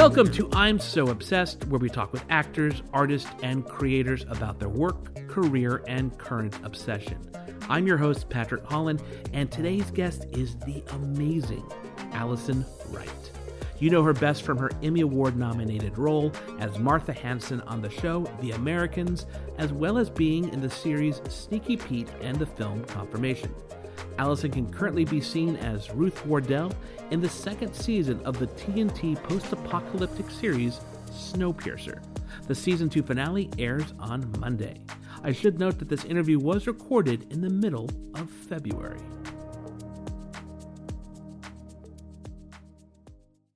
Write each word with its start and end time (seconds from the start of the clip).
Welcome 0.00 0.32
to 0.32 0.48
I'm 0.54 0.78
So 0.78 1.08
Obsessed, 1.08 1.66
where 1.66 1.78
we 1.78 1.90
talk 1.90 2.10
with 2.10 2.24
actors, 2.30 2.82
artists, 2.90 3.28
and 3.42 3.66
creators 3.66 4.24
about 4.30 4.58
their 4.58 4.70
work, 4.70 5.28
career, 5.28 5.84
and 5.86 6.16
current 6.16 6.56
obsession. 6.64 7.18
I'm 7.68 7.86
your 7.86 7.98
host, 7.98 8.30
Patrick 8.30 8.64
Holland, 8.64 9.02
and 9.34 9.52
today's 9.52 9.90
guest 9.90 10.24
is 10.32 10.56
the 10.60 10.82
amazing 10.92 11.70
Alison 12.12 12.64
Wright. 12.88 13.30
You 13.78 13.90
know 13.90 14.02
her 14.02 14.14
best 14.14 14.42
from 14.42 14.56
her 14.56 14.70
Emmy 14.82 15.02
Award 15.02 15.36
nominated 15.36 15.98
role 15.98 16.32
as 16.60 16.78
Martha 16.78 17.12
Hanson 17.12 17.60
on 17.62 17.82
the 17.82 17.90
show 17.90 18.26
The 18.40 18.52
Americans, 18.52 19.26
as 19.58 19.70
well 19.70 19.98
as 19.98 20.08
being 20.08 20.50
in 20.50 20.62
the 20.62 20.70
series 20.70 21.20
Sneaky 21.28 21.76
Pete 21.76 22.08
and 22.22 22.38
the 22.38 22.46
film 22.46 22.84
Confirmation. 22.84 23.54
Alison 24.20 24.50
can 24.50 24.70
currently 24.70 25.06
be 25.06 25.18
seen 25.18 25.56
as 25.56 25.90
Ruth 25.94 26.26
Wardell 26.26 26.74
in 27.10 27.22
the 27.22 27.28
second 27.28 27.72
season 27.72 28.20
of 28.26 28.38
the 28.38 28.48
TNT 28.48 29.16
post 29.22 29.50
apocalyptic 29.50 30.30
series 30.30 30.78
Snowpiercer. 31.10 32.02
The 32.46 32.54
season 32.54 32.90
2 32.90 33.02
finale 33.02 33.48
airs 33.58 33.94
on 33.98 34.30
Monday. 34.38 34.82
I 35.22 35.32
should 35.32 35.58
note 35.58 35.78
that 35.78 35.88
this 35.88 36.04
interview 36.04 36.38
was 36.38 36.66
recorded 36.66 37.32
in 37.32 37.40
the 37.40 37.48
middle 37.48 37.88
of 38.14 38.28
February. 38.28 39.00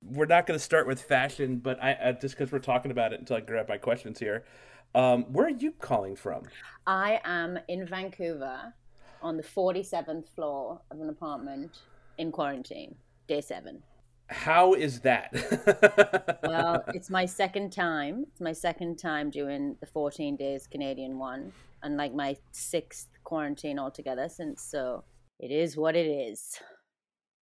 we're 0.01 0.27
not 0.27 0.47
going 0.47 0.57
to 0.57 0.65
start 0.65 0.87
with 0.87 1.03
fashion, 1.03 1.57
but 1.57 1.83
I, 1.83 1.95
uh, 1.95 2.13
just 2.13 2.39
because 2.39 2.53
we're 2.53 2.61
talking 2.61 2.93
about 2.93 3.13
it 3.13 3.19
until 3.19 3.37
I 3.37 3.41
grab 3.41 3.69
my 3.69 3.79
questions 3.79 4.21
here. 4.21 4.45
Um, 4.95 5.25
where 5.25 5.47
are 5.47 5.51
you 5.51 5.73
calling 5.73 6.15
from? 6.15 6.45
I 6.87 7.21
am 7.25 7.59
in 7.67 7.85
Vancouver 7.85 8.73
on 9.25 9.39
the 9.39 9.43
47th 9.43 10.29
floor 10.29 10.81
of 10.91 11.01
an 11.01 11.09
apartment 11.09 11.79
in 12.19 12.31
quarantine, 12.31 12.95
day 13.27 13.41
seven. 13.41 13.83
How 14.29 14.75
is 14.75 15.01
that? 15.01 15.33
well, 16.43 16.85
it's 16.89 17.11
my 17.11 17.25
second 17.25 17.73
time. 17.73 18.27
It's 18.31 18.41
my 18.41 18.53
second 18.53 18.99
time 18.99 19.31
doing 19.31 19.77
the 19.81 19.87
14 19.87 20.37
days 20.37 20.67
Canadian 20.67 21.19
one, 21.19 21.53
and 21.83 21.97
like 21.97 22.15
my 22.15 22.37
sixth 22.53 23.09
quarantine 23.25 23.79
altogether 23.79 24.29
since. 24.29 24.63
So 24.63 25.05
it 25.41 25.51
is 25.51 25.77
what 25.77 25.97
it 25.97 26.07
is. 26.07 26.61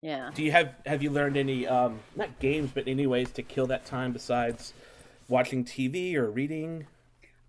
Yeah. 0.01 0.31
Do 0.33 0.43
you 0.43 0.51
have 0.51 0.73
have 0.85 1.03
you 1.03 1.11
learned 1.11 1.37
any 1.37 1.67
um 1.67 1.99
not 2.15 2.39
games 2.39 2.71
but 2.73 2.87
any 2.87 3.05
ways 3.05 3.31
to 3.33 3.43
kill 3.43 3.67
that 3.67 3.85
time 3.85 4.11
besides 4.11 4.73
watching 5.27 5.63
TV 5.63 6.15
or 6.15 6.31
reading? 6.31 6.87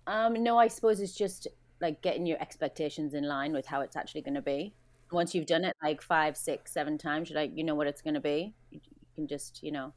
Um 0.06 0.42
no, 0.42 0.58
I 0.58 0.68
suppose 0.68 1.00
it's 1.00 1.14
just 1.14 1.48
like 1.82 2.00
getting 2.00 2.24
your 2.24 2.40
expectations 2.40 3.12
in 3.12 3.24
line 3.28 3.52
with 3.52 3.66
how 3.66 3.80
it's 3.82 3.96
actually 3.96 4.22
going 4.22 4.34
to 4.34 4.42
be. 4.42 4.72
Once 5.10 5.34
you've 5.34 5.46
done 5.46 5.64
it 5.64 5.76
like 5.82 6.00
five, 6.00 6.36
six, 6.36 6.72
seven 6.72 6.96
times, 6.96 7.28
you 7.28 7.36
like 7.36 7.50
you 7.54 7.64
know 7.64 7.74
what 7.74 7.86
it's 7.86 8.00
going 8.00 8.14
to 8.14 8.20
be. 8.20 8.54
You, 8.70 8.80
can 9.14 9.28
just 9.28 9.62
you 9.62 9.70
know 9.70 9.92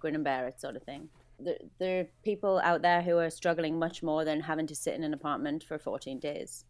grin 0.00 0.16
and 0.16 0.24
bear 0.24 0.48
it, 0.48 0.60
sort 0.60 0.74
of 0.74 0.82
thing. 0.82 1.08
There, 1.38 1.58
there 1.78 2.00
are 2.00 2.06
people 2.24 2.60
out 2.64 2.82
there 2.82 3.02
who 3.02 3.18
are 3.18 3.30
struggling 3.30 3.78
much 3.78 4.02
more 4.02 4.24
than 4.24 4.40
having 4.40 4.66
to 4.66 4.74
sit 4.74 4.94
in 4.94 5.04
an 5.04 5.14
apartment 5.14 5.62
for 5.62 5.78
14 5.78 6.18
days, 6.18 6.64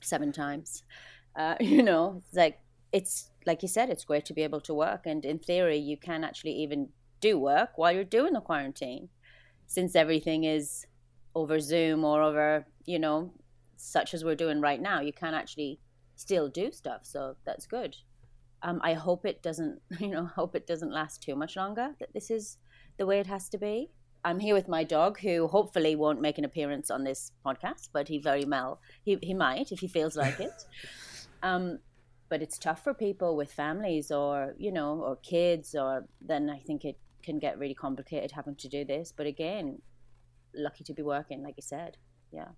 seven 0.00 0.32
times. 0.32 0.84
Uh, 1.34 1.56
you 1.60 1.82
know, 1.82 2.22
it's 2.24 2.34
like 2.34 2.60
it's 2.92 3.30
like 3.44 3.60
you 3.62 3.68
said, 3.68 3.90
it's 3.90 4.04
great 4.04 4.24
to 4.26 4.32
be 4.32 4.42
able 4.42 4.60
to 4.62 4.72
work. 4.72 5.02
And 5.04 5.24
in 5.24 5.38
theory, 5.38 5.76
you 5.78 5.98
can 5.98 6.24
actually 6.24 6.52
even 6.52 6.88
do 7.20 7.38
work 7.38 7.70
while 7.76 7.92
you're 7.92 8.04
doing 8.04 8.32
the 8.32 8.40
quarantine, 8.40 9.08
since 9.66 9.94
everything 9.94 10.44
is 10.44 10.86
over 11.34 11.60
Zoom 11.60 12.04
or 12.04 12.22
over, 12.22 12.66
you 12.86 12.98
know, 12.98 13.32
such 13.76 14.14
as 14.14 14.24
we're 14.24 14.34
doing 14.34 14.60
right 14.60 14.80
now. 14.80 15.00
You 15.00 15.12
can 15.12 15.34
actually 15.34 15.80
still 16.16 16.48
do 16.48 16.72
stuff. 16.72 17.00
So 17.02 17.36
that's 17.44 17.66
good. 17.66 17.96
Um, 18.62 18.80
I 18.82 18.94
hope 18.94 19.26
it 19.26 19.42
doesn't, 19.42 19.80
you 20.00 20.08
know, 20.08 20.26
hope 20.26 20.54
it 20.54 20.66
doesn't 20.66 20.92
last 20.92 21.22
too 21.22 21.36
much 21.36 21.56
longer. 21.56 21.94
That 22.00 22.12
this 22.14 22.30
is 22.30 22.58
the 22.98 23.06
way 23.06 23.20
it 23.20 23.26
has 23.26 23.48
to 23.50 23.58
be. 23.58 23.90
I'm 24.24 24.40
here 24.40 24.54
with 24.54 24.66
my 24.66 24.82
dog, 24.82 25.20
who 25.20 25.46
hopefully 25.46 25.94
won't 25.94 26.20
make 26.20 26.36
an 26.36 26.44
appearance 26.44 26.90
on 26.90 27.04
this 27.04 27.30
podcast, 27.44 27.90
but 27.92 28.08
he 28.08 28.18
very 28.18 28.44
well 28.44 28.80
he 29.04 29.18
he 29.22 29.34
might 29.34 29.70
if 29.70 29.80
he 29.80 29.88
feels 29.88 30.16
like 30.16 30.40
it. 30.40 30.52
Um, 31.42 31.80
but 32.28 32.42
it's 32.42 32.58
tough 32.58 32.82
for 32.82 32.94
people 32.94 33.36
with 33.36 33.52
families 33.52 34.10
or 34.10 34.54
you 34.58 34.72
know 34.72 35.00
or 35.00 35.16
kids 35.16 35.74
or 35.74 36.06
then 36.20 36.50
i 36.50 36.58
think 36.58 36.84
it 36.84 36.98
can 37.22 37.38
get 37.38 37.58
really 37.58 37.74
complicated 37.74 38.32
having 38.32 38.56
to 38.56 38.68
do 38.68 38.84
this 38.84 39.12
but 39.16 39.26
again 39.26 39.80
lucky 40.54 40.84
to 40.84 40.94
be 40.94 41.02
working 41.02 41.42
like 41.42 41.54
you 41.56 41.62
said 41.62 41.96
yeah 42.32 42.48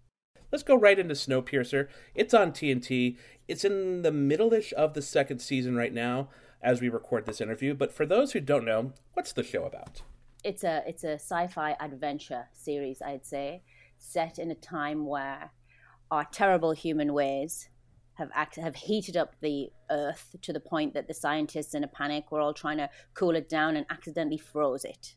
let's 0.51 0.65
go 0.65 0.75
right 0.75 0.99
into 0.99 1.15
snowpiercer. 1.15 1.89
It's 2.15 2.35
on 2.35 2.53
tnt 2.53 3.17
it's 3.47 3.65
in 3.65 4.03
the 4.03 4.13
middle-ish 4.13 4.73
of 4.77 4.95
the 4.95 5.03
second 5.03 5.41
season 5.41 5.75
right 5.77 5.93
now 5.93 6.29
as 6.63 6.81
we 6.81 6.89
record 6.89 7.27
this 7.27 7.41
interview 7.41 7.75
but 7.75 7.93
for 7.93 8.05
those 8.07 8.33
who 8.33 8.41
don't 8.41 8.65
know 8.65 8.93
what's 9.15 9.33
the 9.33 9.43
show 9.43 9.65
about? 9.65 10.03
It's 10.45 10.65
a 10.65 10.83
it's 10.87 11.05
a 11.05 11.15
sci-fi 11.15 11.77
adventure 11.81 12.47
series 12.53 13.03
i'd 13.03 13.27
say 13.27 13.63
set 13.99 14.39
in 14.39 14.51
a 14.51 14.55
time 14.55 15.05
where 15.05 15.51
our 16.11 16.25
terrible 16.31 16.73
human 16.73 17.13
ways 17.13 17.69
have 18.19 18.31
act- 18.35 18.57
have 18.57 18.75
heated 18.75 19.17
up 19.17 19.35
the 19.41 19.71
earth 19.91 20.35
to 20.43 20.53
the 20.53 20.61
point 20.61 20.93
that 20.95 21.07
the 21.07 21.15
scientists 21.15 21.75
in 21.75 21.85
a 21.85 21.89
panic 21.89 22.31
were 22.31 22.41
all 22.41 22.53
trying 22.53 22.79
to 22.79 22.91
cool 23.15 23.37
it 23.37 23.49
down 23.49 23.77
and 23.77 23.87
accidentally 23.91 24.39
froze 24.39 24.85
it. 24.85 25.15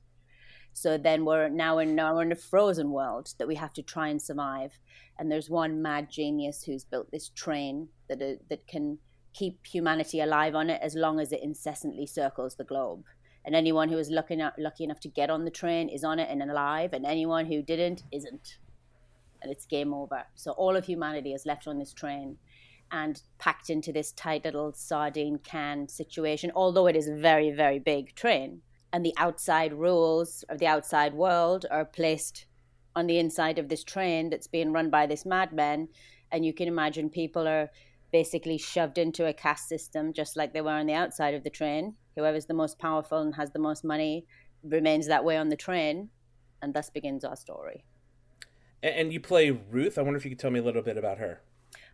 So 0.74 0.98
then 0.98 1.26
we're 1.26 1.50
now 1.50 1.80
in 1.80 1.96
now 1.96 2.16
we're 2.16 2.24
in 2.24 2.32
a 2.32 2.36
frozen 2.36 2.92
world 2.92 3.34
that 3.38 3.48
we 3.48 3.56
have 3.56 3.74
to 3.74 3.82
try 3.82 4.08
and 4.08 4.22
survive. 4.22 4.80
And 5.20 5.32
there's 5.32 5.50
one 5.50 5.82
mad 5.82 6.10
genius 6.10 6.64
who's 6.64 6.84
built 6.86 7.12
this 7.12 7.30
train 7.30 7.90
that 8.08 8.22
uh, 8.22 8.42
that 8.50 8.68
can 8.68 9.00
keep 9.34 9.66
humanity 9.66 10.20
alive 10.20 10.56
on 10.56 10.70
it 10.70 10.82
as 10.82 10.96
long 10.96 11.20
as 11.20 11.32
it 11.32 11.44
incessantly 11.44 12.06
circles 12.06 12.56
the 12.56 12.64
globe. 12.64 13.04
And 13.44 13.56
anyone 13.56 13.90
who 13.90 13.98
is 13.98 14.10
lucky 14.10 14.36
enough, 14.36 14.54
lucky 14.58 14.84
enough 14.84 15.00
to 15.02 15.10
get 15.10 15.30
on 15.30 15.46
the 15.46 15.52
train 15.52 15.90
is 15.90 16.04
on 16.04 16.20
it 16.20 16.30
and 16.30 16.42
alive, 16.44 16.94
and 16.94 17.06
anyone 17.06 17.46
who 17.48 17.62
didn't 17.62 18.04
isn't. 18.12 18.58
And 19.42 19.52
it's 19.52 19.66
game 19.66 19.94
over. 19.94 20.26
So 20.36 20.52
all 20.52 20.76
of 20.76 20.86
humanity 20.86 21.34
is 21.34 21.48
left 21.48 21.68
on 21.68 21.80
this 21.80 21.94
train 21.94 22.38
and 22.92 23.22
packed 23.40 23.70
into 23.70 23.92
this 23.92 24.12
tight 24.12 24.46
little 24.46 24.74
sardine 24.74 25.40
can 25.40 25.88
situation, 25.88 26.52
although 26.54 26.88
it 26.88 26.96
is 26.96 27.08
a 27.08 27.16
very, 27.16 27.50
very 27.50 27.80
big 27.80 28.14
train. 28.14 28.62
And 28.94 29.06
the 29.06 29.14
outside 29.18 29.74
rules 29.74 30.44
of 30.50 30.60
the 30.60 30.68
outside 30.68 31.14
world 31.14 31.66
are 31.72 31.86
placed 31.86 32.46
on 32.96 33.08
the 33.08 33.20
inside 33.20 33.58
of 33.58 33.70
this 33.70 33.84
train 33.84 34.30
that's 34.30 34.48
being 34.48 34.74
run 34.74 34.90
by 34.90 35.06
this 35.06 35.26
madman. 35.26 35.88
And 36.32 36.46
you 36.46 36.54
can 36.54 36.68
imagine 36.68 37.10
people 37.10 37.48
are 37.48 37.70
basically 38.12 38.58
shoved 38.58 38.98
into 38.98 39.26
a 39.26 39.34
caste 39.34 39.70
system 39.70 40.12
just 40.12 40.36
like 40.36 40.54
they 40.54 40.62
were 40.62 40.72
on 40.72 40.88
the 40.88 40.94
outside 40.94 41.34
of 41.34 41.44
the 41.44 41.50
train. 41.50 41.96
Whoever's 42.16 42.46
the 42.46 42.54
most 42.54 42.80
powerful 42.80 43.20
and 43.20 43.36
has 43.36 43.52
the 43.52 43.60
most 43.60 43.86
money 43.86 44.26
remains 44.64 45.08
that 45.08 45.24
way 45.24 45.38
on 45.38 45.50
the 45.50 45.56
train. 45.56 46.10
And 46.62 46.74
thus 46.74 46.90
begins 46.90 47.24
our 47.24 47.36
story. 47.36 47.86
And 48.84 49.14
you 49.14 49.20
play 49.20 49.52
Ruth. 49.52 49.98
I 49.98 50.02
wonder 50.02 50.18
if 50.18 50.26
you 50.26 50.32
could 50.32 50.40
tell 50.40 50.52
me 50.52 50.60
a 50.60 50.64
little 50.64 50.82
bit 50.82 50.98
about 50.98 51.18
her. 51.20 51.42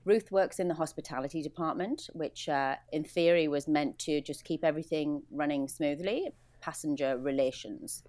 Ruth 0.06 0.32
works 0.32 0.60
in 0.60 0.68
the 0.68 0.74
hospitality 0.74 1.42
department, 1.42 2.10
which 2.14 2.48
uh, 2.50 2.76
in 2.92 3.04
theory 3.04 3.48
was 3.48 3.68
meant 3.68 4.00
to 4.00 4.22
just 4.22 4.46
keep 4.46 4.64
everything 4.64 5.24
running 5.30 5.68
smoothly. 5.68 6.30
Passenger 6.62 7.18
relations 7.18 8.04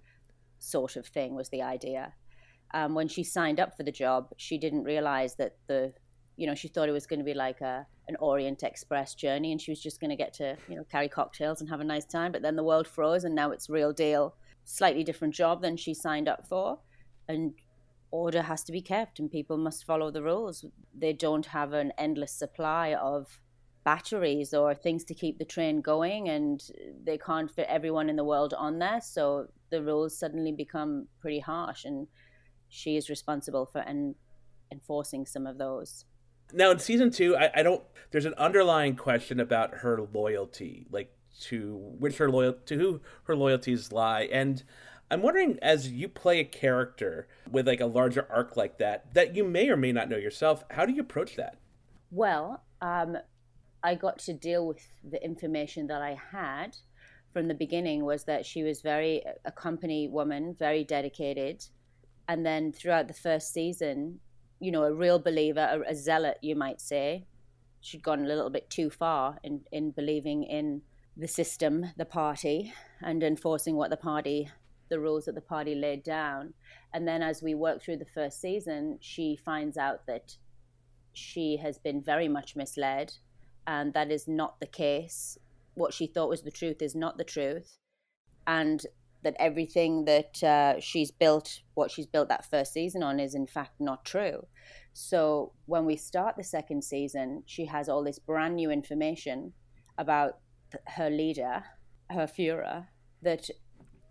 sort 0.59 0.95
of 0.95 1.05
thing 1.05 1.35
was 1.35 1.49
the 1.49 1.61
idea. 1.61 2.13
Um, 2.73 2.93
when 2.93 3.07
she 3.07 3.23
signed 3.23 3.59
up 3.59 3.75
for 3.75 3.83
the 3.83 3.91
job, 3.91 4.29
she 4.37 4.57
didn't 4.57 4.83
realize 4.83 5.35
that 5.35 5.57
the, 5.67 5.93
you 6.37 6.45
know, 6.45 6.55
she 6.55 6.67
thought 6.67 6.89
it 6.89 6.93
was 6.93 7.07
going 7.07 7.19
to 7.19 7.25
be 7.25 7.33
like 7.33 7.61
a 7.61 7.87
an 8.07 8.15
Orient 8.19 8.63
Express 8.63 9.13
journey, 9.13 9.51
and 9.51 9.61
she 9.61 9.71
was 9.71 9.81
just 9.81 9.99
going 9.99 10.09
to 10.09 10.15
get 10.15 10.33
to, 10.33 10.57
you 10.67 10.75
know, 10.75 10.83
carry 10.83 11.07
cocktails 11.07 11.61
and 11.61 11.69
have 11.69 11.79
a 11.79 11.83
nice 11.83 12.05
time. 12.05 12.31
But 12.31 12.41
then 12.41 12.55
the 12.55 12.63
world 12.63 12.87
froze, 12.87 13.23
and 13.23 13.35
now 13.35 13.51
it's 13.51 13.69
real 13.69 13.93
deal, 13.93 14.35
slightly 14.65 15.03
different 15.03 15.35
job 15.35 15.61
than 15.61 15.77
she 15.77 15.93
signed 15.93 16.27
up 16.27 16.47
for, 16.47 16.79
and 17.27 17.53
order 18.11 18.41
has 18.41 18.63
to 18.63 18.71
be 18.71 18.81
kept 18.81 19.19
and 19.19 19.31
people 19.31 19.57
must 19.57 19.85
follow 19.85 20.11
the 20.11 20.23
rules. 20.23 20.65
They 20.97 21.13
don't 21.13 21.45
have 21.47 21.73
an 21.73 21.93
endless 21.97 22.31
supply 22.31 22.93
of 22.93 23.39
batteries 23.89 24.53
or 24.53 24.75
things 24.75 25.03
to 25.03 25.15
keep 25.15 25.39
the 25.39 25.45
train 25.55 25.81
going 25.81 26.29
and 26.29 26.57
they 27.03 27.17
can't 27.17 27.49
fit 27.49 27.65
everyone 27.67 28.07
in 28.07 28.15
the 28.15 28.23
world 28.23 28.53
on 28.53 28.77
there. 28.77 29.01
So 29.01 29.47
the 29.71 29.81
rules 29.81 30.15
suddenly 30.15 30.51
become 30.51 31.07
pretty 31.21 31.39
harsh 31.39 31.85
and 31.85 32.07
she 32.67 32.97
is 32.97 33.09
responsible 33.09 33.65
for 33.65 33.81
en- 33.81 34.13
enforcing 34.71 35.25
some 35.25 35.47
of 35.47 35.57
those. 35.57 36.05
Now 36.53 36.69
in 36.69 36.77
season 36.77 37.09
two 37.09 37.35
I, 37.35 37.49
I 37.59 37.63
don't 37.63 37.81
there's 38.11 38.25
an 38.25 38.35
underlying 38.35 38.95
question 38.95 39.39
about 39.39 39.69
her 39.83 39.95
loyalty 40.13 40.85
like 40.91 41.11
to 41.47 41.75
which 42.03 42.17
her 42.17 42.29
loyal 42.29 42.53
to 42.69 42.77
who 42.77 43.01
her 43.23 43.35
loyalties 43.35 43.91
lie. 43.91 44.29
And 44.31 44.63
I'm 45.11 45.23
wondering, 45.23 45.57
as 45.63 45.91
you 45.91 46.07
play 46.07 46.39
a 46.39 46.45
character 46.45 47.27
with 47.49 47.67
like 47.67 47.81
a 47.81 47.87
larger 47.87 48.27
arc 48.29 48.55
like 48.55 48.77
that, 48.77 49.15
that 49.15 49.35
you 49.35 49.43
may 49.43 49.69
or 49.69 49.77
may 49.77 49.91
not 49.91 50.09
know 50.09 50.17
yourself, 50.17 50.63
how 50.69 50.85
do 50.85 50.93
you 50.93 51.01
approach 51.01 51.35
that? 51.37 51.57
Well, 52.11 52.61
um, 52.81 53.17
I 53.83 53.95
got 53.95 54.19
to 54.19 54.33
deal 54.33 54.67
with 54.67 54.85
the 55.09 55.23
information 55.23 55.87
that 55.87 56.01
I 56.01 56.17
had 56.31 56.75
from 57.31 57.47
the 57.47 57.53
beginning 57.53 58.03
was 58.03 58.23
that 58.25 58.45
she 58.45 58.63
was 58.63 58.81
very 58.81 59.23
a 59.45 59.51
company 59.51 60.07
woman, 60.07 60.55
very 60.57 60.83
dedicated, 60.83 61.65
and 62.27 62.45
then 62.45 62.71
throughout 62.71 63.07
the 63.07 63.13
first 63.13 63.53
season, 63.53 64.19
you 64.59 64.71
know, 64.71 64.83
a 64.83 64.93
real 64.93 65.19
believer, 65.19 65.83
a, 65.87 65.91
a 65.91 65.95
zealot, 65.95 66.37
you 66.41 66.55
might 66.55 66.81
say. 66.81 67.25
She'd 67.81 68.03
gone 68.03 68.25
a 68.25 68.27
little 68.27 68.49
bit 68.49 68.69
too 68.69 68.89
far 68.89 69.37
in 69.43 69.61
in 69.71 69.91
believing 69.91 70.43
in 70.43 70.81
the 71.15 71.27
system, 71.27 71.85
the 71.97 72.05
party, 72.05 72.73
and 73.01 73.23
enforcing 73.23 73.75
what 73.75 73.89
the 73.89 73.97
party 73.97 74.49
the 74.89 74.99
rules 74.99 75.25
that 75.25 75.35
the 75.35 75.41
party 75.41 75.75
laid 75.75 76.03
down. 76.03 76.53
And 76.93 77.07
then 77.07 77.21
as 77.21 77.41
we 77.41 77.53
work 77.53 77.81
through 77.81 77.97
the 77.97 78.05
first 78.05 78.41
season, 78.41 78.97
she 78.99 79.35
finds 79.35 79.77
out 79.77 80.07
that 80.07 80.35
she 81.13 81.57
has 81.57 81.77
been 81.77 82.01
very 82.01 82.27
much 82.27 82.55
misled, 82.55 83.13
and 83.69 83.93
that 83.93 84.11
is 84.11 84.27
not 84.27 84.59
the 84.59 84.65
case. 84.65 85.37
What 85.75 85.93
she 85.93 86.07
thought 86.07 86.27
was 86.27 86.41
the 86.41 86.49
truth 86.49 86.81
is 86.81 86.95
not 86.95 87.19
the 87.19 87.23
truth, 87.23 87.77
and 88.47 88.83
that 89.21 89.35
everything 89.39 90.05
that 90.05 90.43
uh, 90.43 90.79
she's 90.79 91.11
built, 91.11 91.61
what 91.75 91.91
she's 91.91 92.07
built 92.07 92.29
that 92.29 92.49
first 92.49 92.73
season 92.73 93.03
on, 93.03 93.19
is 93.19 93.35
in 93.35 93.45
fact 93.45 93.73
not 93.79 94.03
true. 94.03 94.47
So 94.93 95.53
when 95.67 95.85
we 95.85 95.97
start 95.97 96.35
the 96.35 96.43
second 96.43 96.83
season, 96.83 97.43
she 97.45 97.65
has 97.65 97.87
all 97.87 98.03
this 98.03 98.17
brand 98.17 98.55
new 98.55 98.71
information 98.71 99.53
about 99.99 100.39
her 100.87 101.11
leader, 101.11 101.63
her 102.09 102.25
Führer, 102.25 102.87
that 103.21 103.49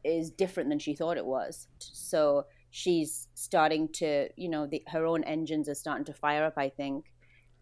is 0.05 0.31
different 0.31 0.69
than 0.69 0.79
she 0.79 0.95
thought 0.95 1.17
it 1.17 1.27
was. 1.27 1.67
So 1.79 2.45
she's 2.71 3.27
starting 3.35 3.89
to, 3.95 4.29
you 4.37 4.49
know, 4.49 4.69
the, 4.69 4.85
her 4.87 5.05
own 5.05 5.25
engines 5.25 5.69
are 5.69 5.75
starting 5.75 6.05
to 6.05 6.13
fire 6.13 6.45
up, 6.45 6.55
I 6.57 6.69
think. 6.69 7.07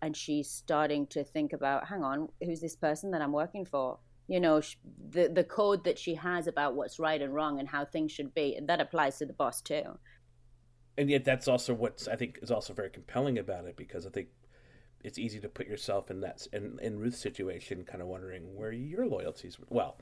And 0.02 0.16
she's 0.16 0.50
starting 0.50 1.06
to 1.08 1.24
think 1.24 1.52
about, 1.52 1.88
hang 1.88 2.02
on, 2.02 2.28
who's 2.42 2.60
this 2.60 2.76
person 2.76 3.10
that 3.12 3.22
I'm 3.22 3.32
working 3.32 3.64
for? 3.64 3.98
You 4.28 4.40
know, 4.40 4.60
the 5.10 5.28
the 5.28 5.44
code 5.44 5.84
that 5.84 5.98
she 5.98 6.14
has 6.14 6.48
about 6.48 6.74
what's 6.74 6.98
right 6.98 7.22
and 7.22 7.32
wrong 7.32 7.60
and 7.60 7.68
how 7.68 7.84
things 7.84 8.10
should 8.10 8.34
be, 8.34 8.56
and 8.56 8.68
that 8.68 8.80
applies 8.80 9.18
to 9.18 9.26
the 9.26 9.32
boss 9.32 9.62
too. 9.62 9.98
And 10.98 11.08
yet, 11.08 11.24
that's 11.24 11.46
also 11.46 11.74
what 11.74 12.08
I 12.10 12.16
think 12.16 12.40
is 12.42 12.50
also 12.50 12.72
very 12.72 12.90
compelling 12.90 13.38
about 13.38 13.66
it 13.66 13.76
because 13.76 14.04
I 14.06 14.10
think 14.10 14.28
it's 15.04 15.18
easy 15.18 15.38
to 15.40 15.48
put 15.48 15.68
yourself 15.68 16.10
in 16.10 16.20
that 16.20 16.46
in, 16.52 16.78
in 16.82 16.98
Ruth's 16.98 17.18
situation, 17.18 17.84
kind 17.84 18.02
of 18.02 18.08
wondering 18.08 18.56
where 18.56 18.72
your 18.72 19.06
loyalties. 19.06 19.58
Well, 19.68 19.98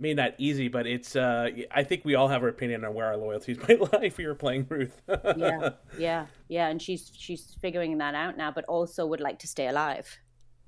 Mean, 0.00 0.16
not 0.16 0.34
easy, 0.38 0.66
but 0.66 0.86
it's. 0.86 1.14
Uh, 1.14 1.50
I 1.70 1.84
think 1.84 2.04
we 2.04 2.16
all 2.16 2.26
have 2.26 2.42
our 2.42 2.48
opinion 2.48 2.84
on 2.84 2.94
where 2.94 3.06
our 3.06 3.16
loyalties 3.16 3.58
might 3.68 3.80
lie 3.80 4.04
if 4.04 4.18
you 4.18 4.26
were 4.26 4.34
playing 4.34 4.66
Ruth. 4.68 5.00
yeah, 5.36 5.70
yeah, 5.98 6.26
yeah, 6.48 6.68
and 6.68 6.82
she's 6.82 7.12
she's 7.16 7.56
figuring 7.60 7.98
that 7.98 8.14
out 8.14 8.36
now, 8.36 8.50
but 8.50 8.64
also 8.64 9.06
would 9.06 9.20
like 9.20 9.38
to 9.40 9.46
stay 9.46 9.68
alive. 9.68 10.18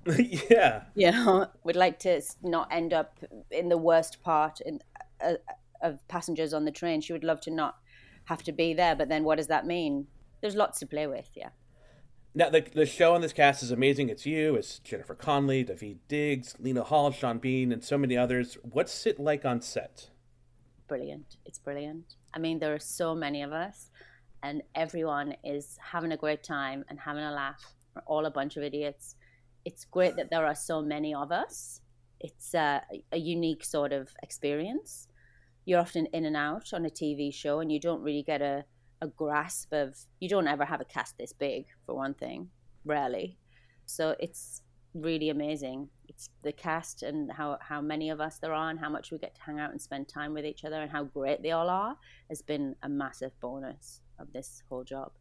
yeah, 0.49 0.83
you 0.95 1.11
know, 1.11 1.47
would 1.63 1.75
like 1.75 1.99
to 1.99 2.21
not 2.41 2.69
end 2.71 2.93
up 2.93 3.19
in 3.51 3.67
the 3.67 3.77
worst 3.77 4.23
part 4.23 4.61
in, 4.61 4.79
uh, 5.21 5.33
of 5.81 6.07
passengers 6.07 6.53
on 6.53 6.63
the 6.63 6.71
train. 6.71 7.01
She 7.01 7.11
would 7.11 7.25
love 7.25 7.41
to 7.41 7.51
not 7.51 7.75
have 8.25 8.43
to 8.43 8.53
be 8.53 8.73
there, 8.73 8.95
but 8.95 9.09
then 9.09 9.25
what 9.25 9.35
does 9.35 9.47
that 9.47 9.65
mean? 9.65 10.07
There's 10.39 10.55
lots 10.55 10.79
to 10.79 10.85
play 10.85 11.07
with. 11.07 11.29
Yeah. 11.35 11.49
Now, 12.37 12.51
the, 12.51 12.61
the 12.61 12.85
show 12.85 13.15
on 13.15 13.21
this 13.21 13.33
cast 13.33 13.63
is 13.63 13.71
amazing. 13.71 14.09
It's 14.09 14.23
you, 14.27 14.53
it's 14.53 14.77
Jennifer 14.77 15.15
Connelly, 15.15 15.65
Daveed 15.65 15.97
Diggs, 16.07 16.53
Lena 16.59 16.83
Hall, 16.83 17.11
Sean 17.11 17.39
Bean, 17.39 17.71
and 17.71 17.83
so 17.83 17.97
many 17.97 18.15
others. 18.15 18.59
What's 18.61 19.07
it 19.07 19.19
like 19.19 19.43
on 19.43 19.59
set? 19.59 20.11
Brilliant. 20.87 21.37
It's 21.47 21.57
brilliant. 21.57 22.13
I 22.35 22.37
mean, 22.37 22.59
there 22.59 22.75
are 22.75 22.79
so 22.79 23.15
many 23.15 23.41
of 23.41 23.53
us, 23.53 23.89
and 24.43 24.61
everyone 24.75 25.33
is 25.43 25.79
having 25.81 26.11
a 26.11 26.15
great 26.17 26.43
time 26.43 26.85
and 26.89 26.99
having 26.99 27.23
a 27.23 27.31
laugh. 27.31 27.73
We're 27.95 28.03
all 28.05 28.27
a 28.27 28.29
bunch 28.29 28.55
of 28.55 28.61
idiots. 28.61 29.15
It's 29.65 29.85
great 29.85 30.15
that 30.17 30.29
there 30.29 30.45
are 30.45 30.53
so 30.53 30.79
many 30.79 31.15
of 31.15 31.31
us. 31.31 31.81
It's 32.19 32.53
a, 32.53 32.83
a 33.11 33.17
unique 33.17 33.65
sort 33.65 33.91
of 33.93 34.09
experience. 34.21 35.07
You're 35.65 35.79
often 35.79 36.05
in 36.13 36.23
and 36.23 36.37
out 36.37 36.71
on 36.71 36.85
a 36.85 36.91
TV 36.91 37.33
show, 37.33 37.61
and 37.61 37.71
you 37.71 37.79
don't 37.79 38.03
really 38.03 38.21
get 38.21 38.43
a 38.43 38.63
a 39.01 39.07
grasp 39.07 39.73
of 39.73 39.95
you 40.19 40.29
don't 40.29 40.47
ever 40.47 40.65
have 40.65 40.81
a 40.81 40.85
cast 40.85 41.17
this 41.17 41.33
big 41.33 41.65
for 41.85 41.95
one 41.95 42.13
thing 42.13 42.49
rarely. 42.85 43.37
So 43.85 44.15
it's 44.19 44.61
really 44.93 45.29
amazing. 45.29 45.89
It's 46.07 46.29
the 46.43 46.51
cast 46.51 47.03
and 47.03 47.31
how 47.31 47.57
how 47.61 47.81
many 47.81 48.09
of 48.09 48.19
us 48.19 48.39
there 48.39 48.53
are 48.53 48.69
and 48.69 48.79
how 48.79 48.89
much 48.89 49.11
we 49.11 49.17
get 49.17 49.35
to 49.35 49.41
hang 49.41 49.59
out 49.59 49.71
and 49.71 49.81
spend 49.81 50.07
time 50.07 50.33
with 50.33 50.45
each 50.45 50.65
other 50.65 50.81
and 50.81 50.91
how 50.91 51.03
great 51.03 51.43
they 51.43 51.51
all 51.51 51.69
are 51.69 51.97
has 52.29 52.41
been 52.41 52.75
a 52.83 52.89
massive 52.89 53.31
bonus 53.39 54.01
of 54.19 54.31
this 54.33 54.63
whole 54.69 54.83
job. 54.83 55.11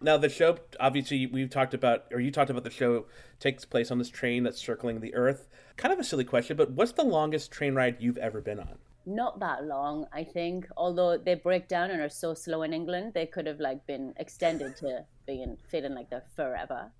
Now 0.00 0.16
the 0.16 0.28
show 0.28 0.58
obviously 0.80 1.26
we've 1.26 1.50
talked 1.50 1.74
about 1.74 2.06
or 2.12 2.20
you 2.20 2.30
talked 2.30 2.50
about 2.50 2.64
the 2.64 2.70
show 2.70 3.06
takes 3.38 3.64
place 3.64 3.90
on 3.90 3.98
this 3.98 4.08
train 4.08 4.42
that's 4.42 4.58
circling 4.58 5.00
the 5.00 5.14
earth. 5.14 5.48
Kind 5.76 5.92
of 5.92 5.98
a 5.98 6.04
silly 6.04 6.24
question 6.24 6.56
but 6.56 6.70
what's 6.70 6.92
the 6.92 7.04
longest 7.04 7.50
train 7.50 7.74
ride 7.74 7.96
you've 8.00 8.18
ever 8.18 8.40
been 8.40 8.58
on 8.58 8.78
not 9.06 9.40
that 9.40 9.64
long, 9.64 10.06
I 10.12 10.24
think. 10.24 10.66
Although 10.76 11.18
they 11.18 11.34
break 11.34 11.68
down 11.68 11.90
and 11.90 12.00
are 12.00 12.08
so 12.08 12.34
slow 12.34 12.62
in 12.62 12.72
England, 12.72 13.12
they 13.14 13.26
could 13.26 13.46
have 13.46 13.60
like 13.60 13.86
been 13.86 14.14
extended 14.18 14.76
to 14.76 15.04
being 15.26 15.56
feeling 15.68 15.94
like 15.94 16.10
they're 16.10 16.24
forever. 16.36 16.90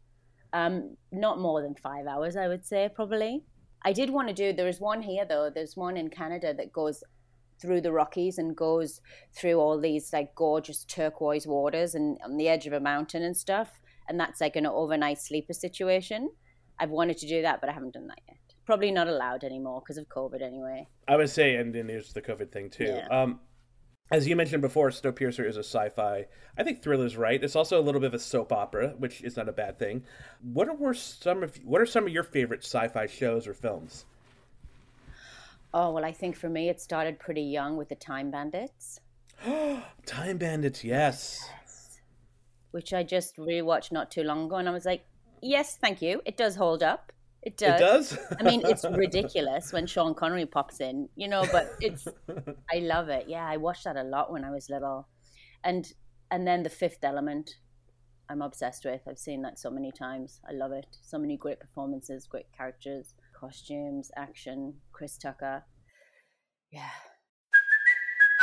Um, 0.53 0.97
not 1.11 1.41
more 1.41 1.63
than 1.63 1.75
five 1.75 2.07
hours, 2.07 2.37
I 2.37 2.49
would 2.49 2.65
say, 2.65 2.91
probably. 2.95 3.45
I 3.85 3.93
did 3.93 4.11
want 4.11 4.29
to 4.29 4.35
do. 4.35 4.53
There 4.53 4.69
is 4.69 4.81
one 4.81 5.03
here 5.03 5.25
though. 5.25 5.51
There's 5.51 5.77
one 5.77 5.97
in 5.97 6.09
Canada 6.09 6.55
that 6.55 6.73
goes 6.73 7.03
through 7.61 7.81
the 7.81 7.93
Rockies 7.93 8.39
and 8.39 8.57
goes 8.57 9.01
through 9.35 9.59
all 9.59 9.81
these 9.81 10.13
like 10.13 10.35
gorgeous 10.35 10.85
turquoise 10.85 11.47
waters 11.47 11.95
and 11.95 12.19
on 12.25 12.37
the 12.37 12.49
edge 12.49 12.67
of 12.67 12.73
a 12.73 12.81
mountain 12.81 13.23
and 13.23 13.37
stuff. 13.37 13.81
And 14.09 14.19
that's 14.19 14.41
like 14.41 14.57
an 14.57 14.67
overnight 14.67 15.21
sleeper 15.21 15.53
situation. 15.53 16.31
I've 16.79 16.91
wanted 16.91 17.19
to 17.19 17.29
do 17.29 17.43
that, 17.43 17.61
but 17.61 17.71
I 17.71 17.73
haven't 17.73 17.95
done 17.95 18.09
that 18.09 18.21
yet 18.27 18.42
probably 18.65 18.91
not 18.91 19.09
allowed 19.09 19.45
anymore 19.45 19.81
because 19.81 19.99
of 19.99 20.09
COVID 20.09 20.43
anyway. 20.43 20.87
I 21.09 21.17
would 21.17 21.31
say, 21.31 21.57
and 21.57 21.75
then 21.75 21.87
there's 21.87 22.13
the 22.13 22.23
COVID 22.23 22.51
thing 22.51 22.71
too. 22.71 22.85
Yeah. 22.85 23.09
Um, 23.09 23.41
as 24.11 24.29
you 24.29 24.37
mentioned 24.37 24.61
before, 24.61 24.91
Snowpiercer 24.91 25.49
is 25.49 25.57
a 25.57 25.61
sci-fi. 25.61 26.27
I 26.59 26.63
think 26.63 26.83
thriller's 26.83 27.17
right. 27.17 27.43
It's 27.43 27.57
also 27.57 27.81
a 27.81 27.83
little 27.83 28.01
bit 28.01 28.09
of 28.09 28.15
a 28.15 28.19
soap 28.19 28.53
opera, 28.53 28.95
which 28.99 29.23
is 29.23 29.37
not 29.37 29.49
a 29.49 29.53
bad 29.53 29.79
thing. 29.79 30.05
What 30.43 30.79
were 30.79 30.93
some 30.93 31.43
of 31.43 31.57
what 31.65 31.81
are 31.81 31.87
some 31.87 32.05
of 32.07 32.13
your 32.13 32.23
favorite 32.23 32.63
sci-fi 32.63 33.07
shows 33.07 33.47
or 33.47 33.55
films? 33.55 34.05
Oh 35.73 35.93
well, 35.93 36.05
I 36.05 36.13
think 36.13 36.37
for 36.37 36.51
me 36.51 36.69
it 36.69 36.81
started 36.81 37.19
pretty 37.19 37.43
young 37.43 37.79
with 37.79 37.89
the 37.89 37.95
Time 37.95 38.31
Bandits. 38.31 39.01
Time 40.07 40.37
Bandits, 40.37 40.85
yes. 40.85 41.49
yes. 41.63 42.01
Which 42.71 42.93
I 42.93 43.03
just 43.03 43.39
rewatched 43.39 43.93
not 43.93 44.11
too 44.11 44.23
long 44.23 44.45
ago, 44.45 44.57
and 44.57 44.69
I 44.69 44.73
was 44.73 44.85
like, 44.85 45.07
yes, 45.41 45.77
thank 45.77 46.03
you. 46.03 46.21
It 46.27 46.37
does 46.37 46.57
hold 46.57 46.83
up. 46.83 47.13
It 47.43 47.57
does. 47.57 47.81
It 47.81 47.85
does. 47.85 48.19
I 48.39 48.43
mean, 48.45 48.63
it's 48.65 48.85
ridiculous 48.91 49.73
when 49.73 49.87
Sean 49.87 50.15
Connery 50.15 50.47
pops 50.47 50.81
in, 50.81 51.09
you 51.17 51.29
know, 51.29 51.45
but 51.51 51.73
it's. 51.81 52.07
I 52.73 52.79
love 52.79 53.09
it. 53.09 53.27
Yeah, 53.29 53.47
I 53.47 53.57
watched 53.57 53.85
that 53.85 53.97
a 53.97 54.05
lot 54.05 54.33
when 54.33 54.45
I 54.45 54.51
was 54.51 54.71
little, 54.71 55.09
and 55.65 55.93
and 56.31 56.47
then 56.47 56.63
the 56.63 56.71
Fifth 56.71 57.03
Element, 57.03 57.51
I'm 58.29 58.43
obsessed 58.43 58.85
with. 58.85 59.01
I've 59.09 59.19
seen 59.19 59.43
that 59.43 59.59
so 59.59 59.71
many 59.71 59.91
times. 59.91 60.41
I 60.49 60.53
love 60.53 60.73
it. 60.73 60.87
So 61.03 61.19
many 61.19 61.37
great 61.37 61.59
performances, 61.59 62.27
great 62.27 62.47
characters, 62.57 63.15
costumes, 63.39 64.11
action. 64.17 64.75
Chris 64.93 65.19
Tucker. 65.19 65.65
Yeah, 66.71 66.91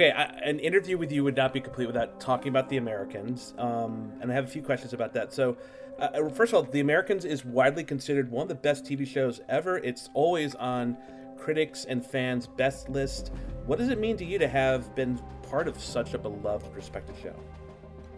Okay, 0.00 0.12
I, 0.12 0.22
an 0.22 0.58
interview 0.60 0.96
with 0.96 1.12
you 1.12 1.22
would 1.24 1.36
not 1.36 1.52
be 1.52 1.60
complete 1.60 1.84
without 1.84 2.18
talking 2.18 2.48
about 2.48 2.70
the 2.70 2.78
Americans, 2.78 3.52
um, 3.58 4.10
and 4.22 4.32
I 4.32 4.34
have 4.34 4.44
a 4.44 4.48
few 4.48 4.62
questions 4.62 4.94
about 4.94 5.12
that. 5.12 5.30
So, 5.30 5.58
uh, 5.98 6.04
uh, 6.04 6.28
first 6.30 6.54
of 6.54 6.56
all, 6.56 6.62
the 6.62 6.80
Americans 6.80 7.26
is 7.26 7.44
widely 7.44 7.84
considered 7.84 8.30
one 8.30 8.44
of 8.44 8.48
the 8.48 8.54
best 8.54 8.86
TV 8.86 9.06
shows 9.06 9.42
ever. 9.46 9.76
It's 9.76 10.08
always 10.14 10.54
on 10.54 10.96
critics 11.36 11.84
and 11.84 12.02
fans' 12.02 12.46
best 12.46 12.88
list. 12.88 13.30
What 13.66 13.78
does 13.78 13.90
it 13.90 14.00
mean 14.00 14.16
to 14.16 14.24
you 14.24 14.38
to 14.38 14.48
have 14.48 14.94
been 14.94 15.20
part 15.50 15.68
of 15.68 15.78
such 15.78 16.14
a 16.14 16.18
beloved, 16.18 16.74
respected 16.74 17.16
show? 17.22 17.38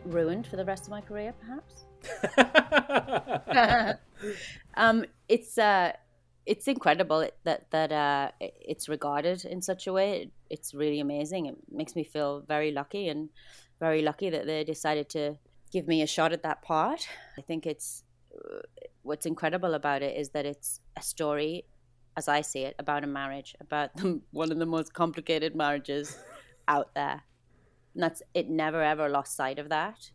Ruined 0.04 0.46
for 0.46 0.54
the 0.54 0.64
rest 0.64 0.84
of 0.84 0.90
my 0.90 1.00
career, 1.00 1.34
perhaps. 1.40 1.84
um, 4.74 5.04
it's 5.28 5.58
uh, 5.58 5.94
it's 6.46 6.66
incredible 6.66 7.28
that 7.44 7.70
that 7.70 7.92
uh, 7.92 8.30
it's 8.40 8.88
regarded 8.88 9.44
in 9.44 9.62
such 9.62 9.86
a 9.86 9.92
way. 9.92 10.30
It's 10.50 10.74
really 10.74 11.00
amazing. 11.00 11.46
It 11.46 11.56
makes 11.70 11.94
me 11.94 12.04
feel 12.04 12.40
very 12.46 12.72
lucky 12.72 13.08
and 13.08 13.28
very 13.78 14.02
lucky 14.02 14.30
that 14.30 14.46
they 14.46 14.64
decided 14.64 15.08
to 15.10 15.36
give 15.72 15.88
me 15.88 16.02
a 16.02 16.06
shot 16.06 16.32
at 16.32 16.42
that 16.42 16.62
part. 16.62 17.08
I 17.38 17.42
think 17.42 17.66
it's 17.66 18.04
uh, 18.34 18.60
what's 19.02 19.26
incredible 19.26 19.74
about 19.74 20.02
it 20.02 20.16
is 20.16 20.30
that 20.30 20.46
it's 20.46 20.80
a 20.96 21.02
story, 21.02 21.64
as 22.16 22.28
I 22.28 22.40
see 22.40 22.62
it, 22.62 22.74
about 22.78 23.04
a 23.04 23.06
marriage, 23.06 23.54
about 23.60 23.96
the, 23.96 24.20
one 24.32 24.52
of 24.52 24.58
the 24.58 24.66
most 24.66 24.92
complicated 24.92 25.54
marriages 25.54 26.18
out 26.68 26.94
there. 26.94 27.22
And 27.94 28.02
that's 28.02 28.22
it. 28.34 28.48
Never 28.48 28.82
ever 28.82 29.08
lost 29.08 29.36
sight 29.36 29.58
of 29.58 29.68
that, 29.68 30.10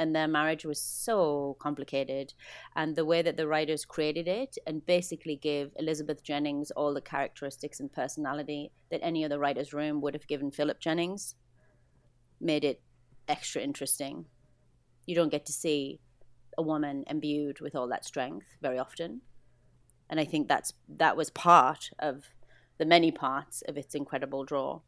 and 0.00 0.14
their 0.14 0.28
marriage 0.28 0.64
was 0.64 0.80
so 0.80 1.56
complicated 1.60 2.32
and 2.74 2.96
the 2.96 3.04
way 3.04 3.20
that 3.22 3.36
the 3.36 3.46
writers 3.46 3.84
created 3.84 4.26
it 4.26 4.56
and 4.66 4.86
basically 4.86 5.36
gave 5.36 5.70
elizabeth 5.76 6.22
jennings 6.22 6.70
all 6.72 6.94
the 6.94 7.00
characteristics 7.00 7.80
and 7.80 7.92
personality 7.92 8.72
that 8.90 9.04
any 9.04 9.24
other 9.24 9.38
writer's 9.38 9.72
room 9.72 10.00
would 10.00 10.14
have 10.14 10.26
given 10.26 10.50
philip 10.50 10.80
jennings 10.80 11.34
made 12.40 12.64
it 12.64 12.80
extra 13.28 13.62
interesting. 13.62 14.26
You 15.06 15.14
don't 15.14 15.30
get 15.30 15.46
to 15.46 15.52
see 15.52 16.00
a 16.58 16.62
woman 16.62 17.04
imbued 17.06 17.60
with 17.60 17.76
all 17.76 17.88
that 17.88 18.04
strength 18.04 18.46
very 18.60 18.78
often. 18.78 19.22
And 20.08 20.18
i 20.18 20.24
think 20.24 20.48
that's 20.48 20.72
that 20.88 21.16
was 21.16 21.30
part 21.30 21.90
of 22.00 22.24
the 22.78 22.84
many 22.84 23.12
parts 23.12 23.62
of 23.68 23.76
its 23.76 23.94
incredible 23.94 24.44
draw 24.44 24.80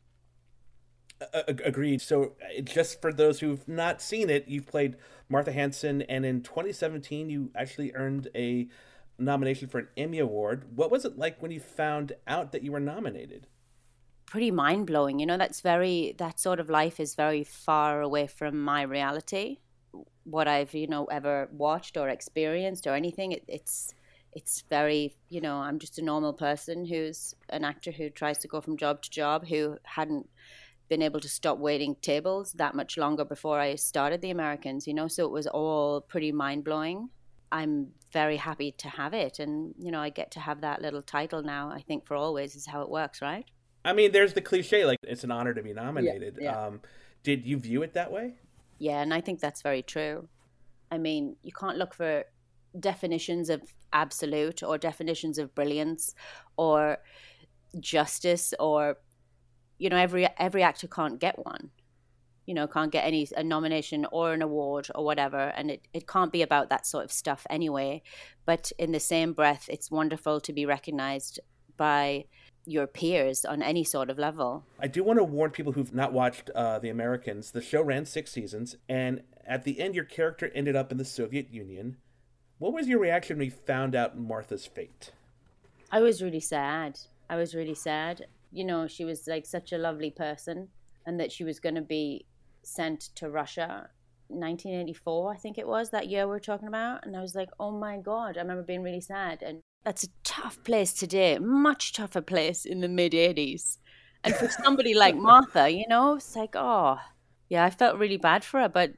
agreed. 1.46 2.00
So, 2.00 2.32
uh, 2.42 2.62
just 2.62 3.00
for 3.00 3.12
those 3.12 3.40
who've 3.40 3.66
not 3.68 4.00
seen 4.00 4.30
it, 4.30 4.48
you've 4.48 4.66
played 4.66 4.96
Martha 5.28 5.52
Hanson, 5.52 6.02
and 6.02 6.24
in 6.24 6.42
2017, 6.42 7.30
you 7.30 7.50
actually 7.54 7.92
earned 7.94 8.28
a 8.34 8.68
nomination 9.18 9.68
for 9.68 9.78
an 9.78 9.88
Emmy 9.96 10.18
Award. 10.18 10.76
What 10.76 10.90
was 10.90 11.04
it 11.04 11.18
like 11.18 11.40
when 11.40 11.50
you 11.50 11.60
found 11.60 12.12
out 12.26 12.52
that 12.52 12.62
you 12.62 12.72
were 12.72 12.80
nominated? 12.80 13.46
Pretty 14.26 14.50
mind 14.50 14.86
blowing. 14.86 15.18
You 15.18 15.26
know, 15.26 15.36
that's 15.36 15.60
very, 15.60 16.14
that 16.18 16.40
sort 16.40 16.60
of 16.60 16.70
life 16.70 16.98
is 16.98 17.14
very 17.14 17.44
far 17.44 18.00
away 18.00 18.26
from 18.26 18.62
my 18.62 18.82
reality. 18.82 19.58
What 20.24 20.48
I've, 20.48 20.74
you 20.74 20.86
know, 20.86 21.04
ever 21.06 21.48
watched 21.52 21.96
or 21.96 22.08
experienced 22.08 22.86
or 22.86 22.94
anything. 22.94 23.32
It, 23.32 23.44
it's, 23.48 23.94
it's 24.32 24.62
very, 24.70 25.14
you 25.28 25.40
know, 25.40 25.56
I'm 25.56 25.78
just 25.78 25.98
a 25.98 26.02
normal 26.02 26.32
person 26.32 26.86
who's 26.86 27.34
an 27.50 27.64
actor 27.64 27.90
who 27.90 28.08
tries 28.08 28.38
to 28.38 28.48
go 28.48 28.60
from 28.60 28.76
job 28.78 29.02
to 29.02 29.10
job, 29.10 29.46
who 29.46 29.76
hadn't 29.84 30.28
been 30.88 31.02
able 31.02 31.20
to 31.20 31.28
stop 31.28 31.58
waiting 31.58 31.96
tables 32.02 32.52
that 32.52 32.74
much 32.74 32.98
longer 32.98 33.24
before 33.24 33.58
I 33.58 33.76
started 33.76 34.20
the 34.20 34.30
Americans, 34.30 34.86
you 34.86 34.94
know, 34.94 35.08
so 35.08 35.24
it 35.24 35.30
was 35.30 35.46
all 35.46 36.00
pretty 36.00 36.32
mind 36.32 36.64
blowing. 36.64 37.08
I'm 37.50 37.88
very 38.12 38.36
happy 38.36 38.72
to 38.78 38.88
have 38.88 39.14
it. 39.14 39.38
And, 39.38 39.74
you 39.78 39.90
know, 39.90 40.00
I 40.00 40.10
get 40.10 40.30
to 40.32 40.40
have 40.40 40.60
that 40.62 40.82
little 40.82 41.02
title 41.02 41.42
now, 41.42 41.70
I 41.70 41.80
think, 41.80 42.06
for 42.06 42.16
always 42.16 42.56
is 42.56 42.66
how 42.66 42.82
it 42.82 42.90
works, 42.90 43.22
right? 43.22 43.44
I 43.84 43.92
mean, 43.92 44.12
there's 44.12 44.32
the 44.34 44.40
cliche, 44.40 44.84
like, 44.84 44.98
it's 45.02 45.24
an 45.24 45.30
honor 45.30 45.54
to 45.54 45.62
be 45.62 45.72
nominated. 45.72 46.38
Yeah, 46.40 46.52
yeah. 46.52 46.66
Um, 46.66 46.80
did 47.22 47.46
you 47.46 47.58
view 47.58 47.82
it 47.82 47.94
that 47.94 48.12
way? 48.12 48.34
Yeah, 48.78 49.00
and 49.02 49.12
I 49.14 49.20
think 49.20 49.40
that's 49.40 49.62
very 49.62 49.82
true. 49.82 50.28
I 50.90 50.98
mean, 50.98 51.36
you 51.42 51.52
can't 51.52 51.78
look 51.78 51.94
for 51.94 52.24
definitions 52.78 53.50
of 53.50 53.62
absolute 53.92 54.62
or 54.62 54.78
definitions 54.78 55.38
of 55.38 55.54
brilliance 55.54 56.14
or 56.56 56.98
justice 57.80 58.54
or 58.58 58.98
you 59.82 59.90
know 59.90 59.96
every 59.96 60.28
every 60.38 60.62
actor 60.62 60.86
can't 60.86 61.18
get 61.18 61.44
one 61.44 61.70
you 62.46 62.54
know 62.54 62.68
can't 62.68 62.92
get 62.92 63.04
any 63.04 63.26
a 63.36 63.42
nomination 63.42 64.06
or 64.12 64.32
an 64.32 64.40
award 64.40 64.88
or 64.94 65.04
whatever 65.04 65.52
and 65.56 65.72
it, 65.72 65.88
it 65.92 66.06
can't 66.06 66.32
be 66.32 66.40
about 66.42 66.68
that 66.68 66.86
sort 66.86 67.04
of 67.04 67.12
stuff 67.12 67.46
anyway. 67.50 68.02
But 68.44 68.72
in 68.78 68.92
the 68.92 69.00
same 69.00 69.32
breath 69.32 69.68
it's 69.68 69.90
wonderful 69.90 70.40
to 70.40 70.52
be 70.52 70.66
recognized 70.66 71.40
by 71.76 72.26
your 72.64 72.86
peers 72.86 73.44
on 73.44 73.60
any 73.60 73.82
sort 73.82 74.08
of 74.08 74.18
level. 74.18 74.64
I 74.78 74.86
do 74.86 75.02
want 75.02 75.18
to 75.18 75.24
warn 75.24 75.50
people 75.50 75.72
who've 75.72 75.94
not 75.94 76.12
watched 76.12 76.50
uh, 76.50 76.78
the 76.78 76.88
americans 76.88 77.50
the 77.50 77.62
show 77.62 77.82
ran 77.82 78.04
six 78.06 78.30
seasons 78.30 78.76
and 78.88 79.22
at 79.46 79.64
the 79.64 79.80
end 79.80 79.96
your 79.96 80.04
character 80.04 80.50
ended 80.54 80.76
up 80.76 80.92
in 80.92 80.98
the 80.98 81.04
soviet 81.04 81.52
union. 81.52 81.96
What 82.58 82.72
was 82.72 82.86
your 82.86 83.00
reaction 83.00 83.38
when 83.38 83.46
you 83.46 83.50
found 83.50 83.96
out 83.96 84.16
martha's 84.16 84.66
fate? 84.66 85.10
I 85.90 86.00
was 86.00 86.22
really 86.22 86.40
sad. 86.40 87.00
I 87.28 87.36
was 87.36 87.54
really 87.54 87.74
sad 87.74 88.26
you 88.52 88.64
know, 88.64 88.86
she 88.86 89.04
was 89.04 89.26
like 89.26 89.46
such 89.46 89.72
a 89.72 89.78
lovely 89.78 90.10
person 90.10 90.68
and 91.06 91.18
that 91.18 91.32
she 91.32 91.44
was 91.44 91.58
going 91.58 91.74
to 91.74 91.82
be 91.82 92.26
sent 92.62 93.00
to 93.16 93.28
Russia 93.28 93.88
1984, 94.28 95.32
I 95.32 95.36
think 95.36 95.58
it 95.58 95.66
was 95.66 95.90
that 95.90 96.08
year 96.08 96.26
we 96.26 96.36
are 96.36 96.40
talking 96.40 96.68
about. 96.68 97.04
And 97.04 97.16
I 97.16 97.20
was 97.20 97.34
like, 97.34 97.50
oh 97.60 97.70
my 97.70 97.98
God, 97.98 98.36
I 98.36 98.40
remember 98.40 98.62
being 98.62 98.82
really 98.82 99.00
sad. 99.00 99.42
And 99.42 99.60
that's 99.84 100.04
a 100.04 100.08
tough 100.24 100.62
place 100.64 100.92
today, 100.92 101.38
much 101.38 101.92
tougher 101.92 102.22
place 102.22 102.64
in 102.64 102.80
the 102.80 102.88
mid 102.88 103.12
80s. 103.12 103.78
And 104.24 104.34
for 104.34 104.48
somebody 104.48 104.94
like 104.94 105.16
Martha, 105.30 105.68
you 105.68 105.86
know, 105.88 106.16
it's 106.16 106.36
like, 106.36 106.54
oh, 106.54 106.98
yeah, 107.48 107.64
I 107.64 107.70
felt 107.70 107.98
really 107.98 108.16
bad 108.16 108.44
for 108.44 108.60
her, 108.60 108.68
but 108.68 108.92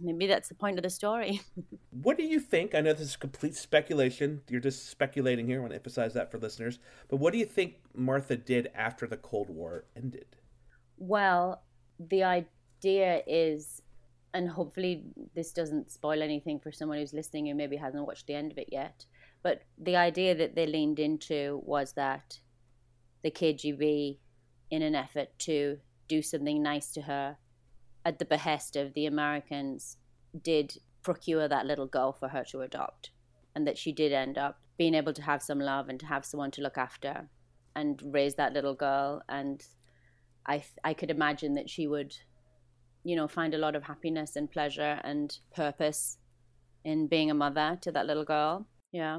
maybe 0.00 0.26
that's 0.26 0.48
the 0.48 0.54
point 0.54 0.78
of 0.78 0.82
the 0.82 0.90
story. 0.90 1.40
what 1.90 2.16
do 2.16 2.24
you 2.24 2.40
think? 2.40 2.74
I 2.74 2.80
know 2.80 2.92
this 2.92 3.08
is 3.08 3.16
complete 3.16 3.54
speculation. 3.54 4.42
You're 4.48 4.60
just 4.60 4.88
speculating 4.88 5.46
here. 5.46 5.58
I 5.58 5.60
want 5.60 5.72
to 5.72 5.76
emphasize 5.76 6.14
that 6.14 6.30
for 6.30 6.38
listeners. 6.38 6.78
But 7.08 7.16
what 7.16 7.32
do 7.32 7.38
you 7.38 7.44
think 7.44 7.76
Martha 7.94 8.36
did 8.36 8.70
after 8.74 9.06
the 9.06 9.16
Cold 9.16 9.50
War 9.50 9.84
ended? 9.96 10.36
Well, 10.96 11.62
the 11.98 12.24
idea 12.24 13.22
is, 13.26 13.82
and 14.34 14.48
hopefully 14.48 15.04
this 15.34 15.52
doesn't 15.52 15.90
spoil 15.90 16.22
anything 16.22 16.58
for 16.60 16.72
someone 16.72 16.98
who's 16.98 17.12
listening 17.12 17.46
who 17.46 17.54
maybe 17.54 17.76
hasn't 17.76 18.06
watched 18.06 18.26
the 18.26 18.34
end 18.34 18.52
of 18.52 18.58
it 18.58 18.68
yet. 18.72 19.04
But 19.42 19.62
the 19.78 19.96
idea 19.96 20.34
that 20.34 20.54
they 20.54 20.66
leaned 20.66 20.98
into 20.98 21.60
was 21.64 21.92
that 21.92 22.38
the 23.22 23.30
KGB, 23.30 24.18
in 24.70 24.82
an 24.82 24.94
effort 24.94 25.28
to 25.40 25.78
do 26.08 26.22
something 26.22 26.62
nice 26.62 26.92
to 26.92 27.02
her, 27.02 27.36
at 28.08 28.18
the 28.18 28.24
behest 28.24 28.74
of 28.74 28.94
the 28.94 29.04
Americans, 29.04 29.98
did 30.42 30.78
procure 31.02 31.46
that 31.46 31.66
little 31.66 31.86
girl 31.86 32.10
for 32.10 32.28
her 32.28 32.42
to 32.42 32.62
adopt. 32.62 33.10
And 33.54 33.66
that 33.66 33.76
she 33.76 33.92
did 33.92 34.12
end 34.12 34.38
up 34.38 34.60
being 34.78 34.94
able 34.94 35.12
to 35.12 35.20
have 35.20 35.42
some 35.42 35.60
love 35.60 35.90
and 35.90 36.00
to 36.00 36.06
have 36.06 36.24
someone 36.24 36.50
to 36.52 36.62
look 36.62 36.78
after 36.78 37.28
and 37.76 38.00
raise 38.02 38.36
that 38.36 38.54
little 38.54 38.74
girl. 38.74 39.20
And 39.28 39.62
I, 40.46 40.64
I 40.82 40.94
could 40.94 41.10
imagine 41.10 41.54
that 41.56 41.68
she 41.68 41.86
would, 41.86 42.16
you 43.04 43.14
know, 43.14 43.28
find 43.28 43.52
a 43.52 43.58
lot 43.58 43.76
of 43.76 43.82
happiness 43.82 44.36
and 44.36 44.50
pleasure 44.50 45.00
and 45.04 45.38
purpose 45.54 46.16
in 46.84 47.08
being 47.08 47.30
a 47.30 47.34
mother 47.34 47.78
to 47.82 47.92
that 47.92 48.06
little 48.06 48.24
girl. 48.24 48.66
Yeah. 48.90 49.18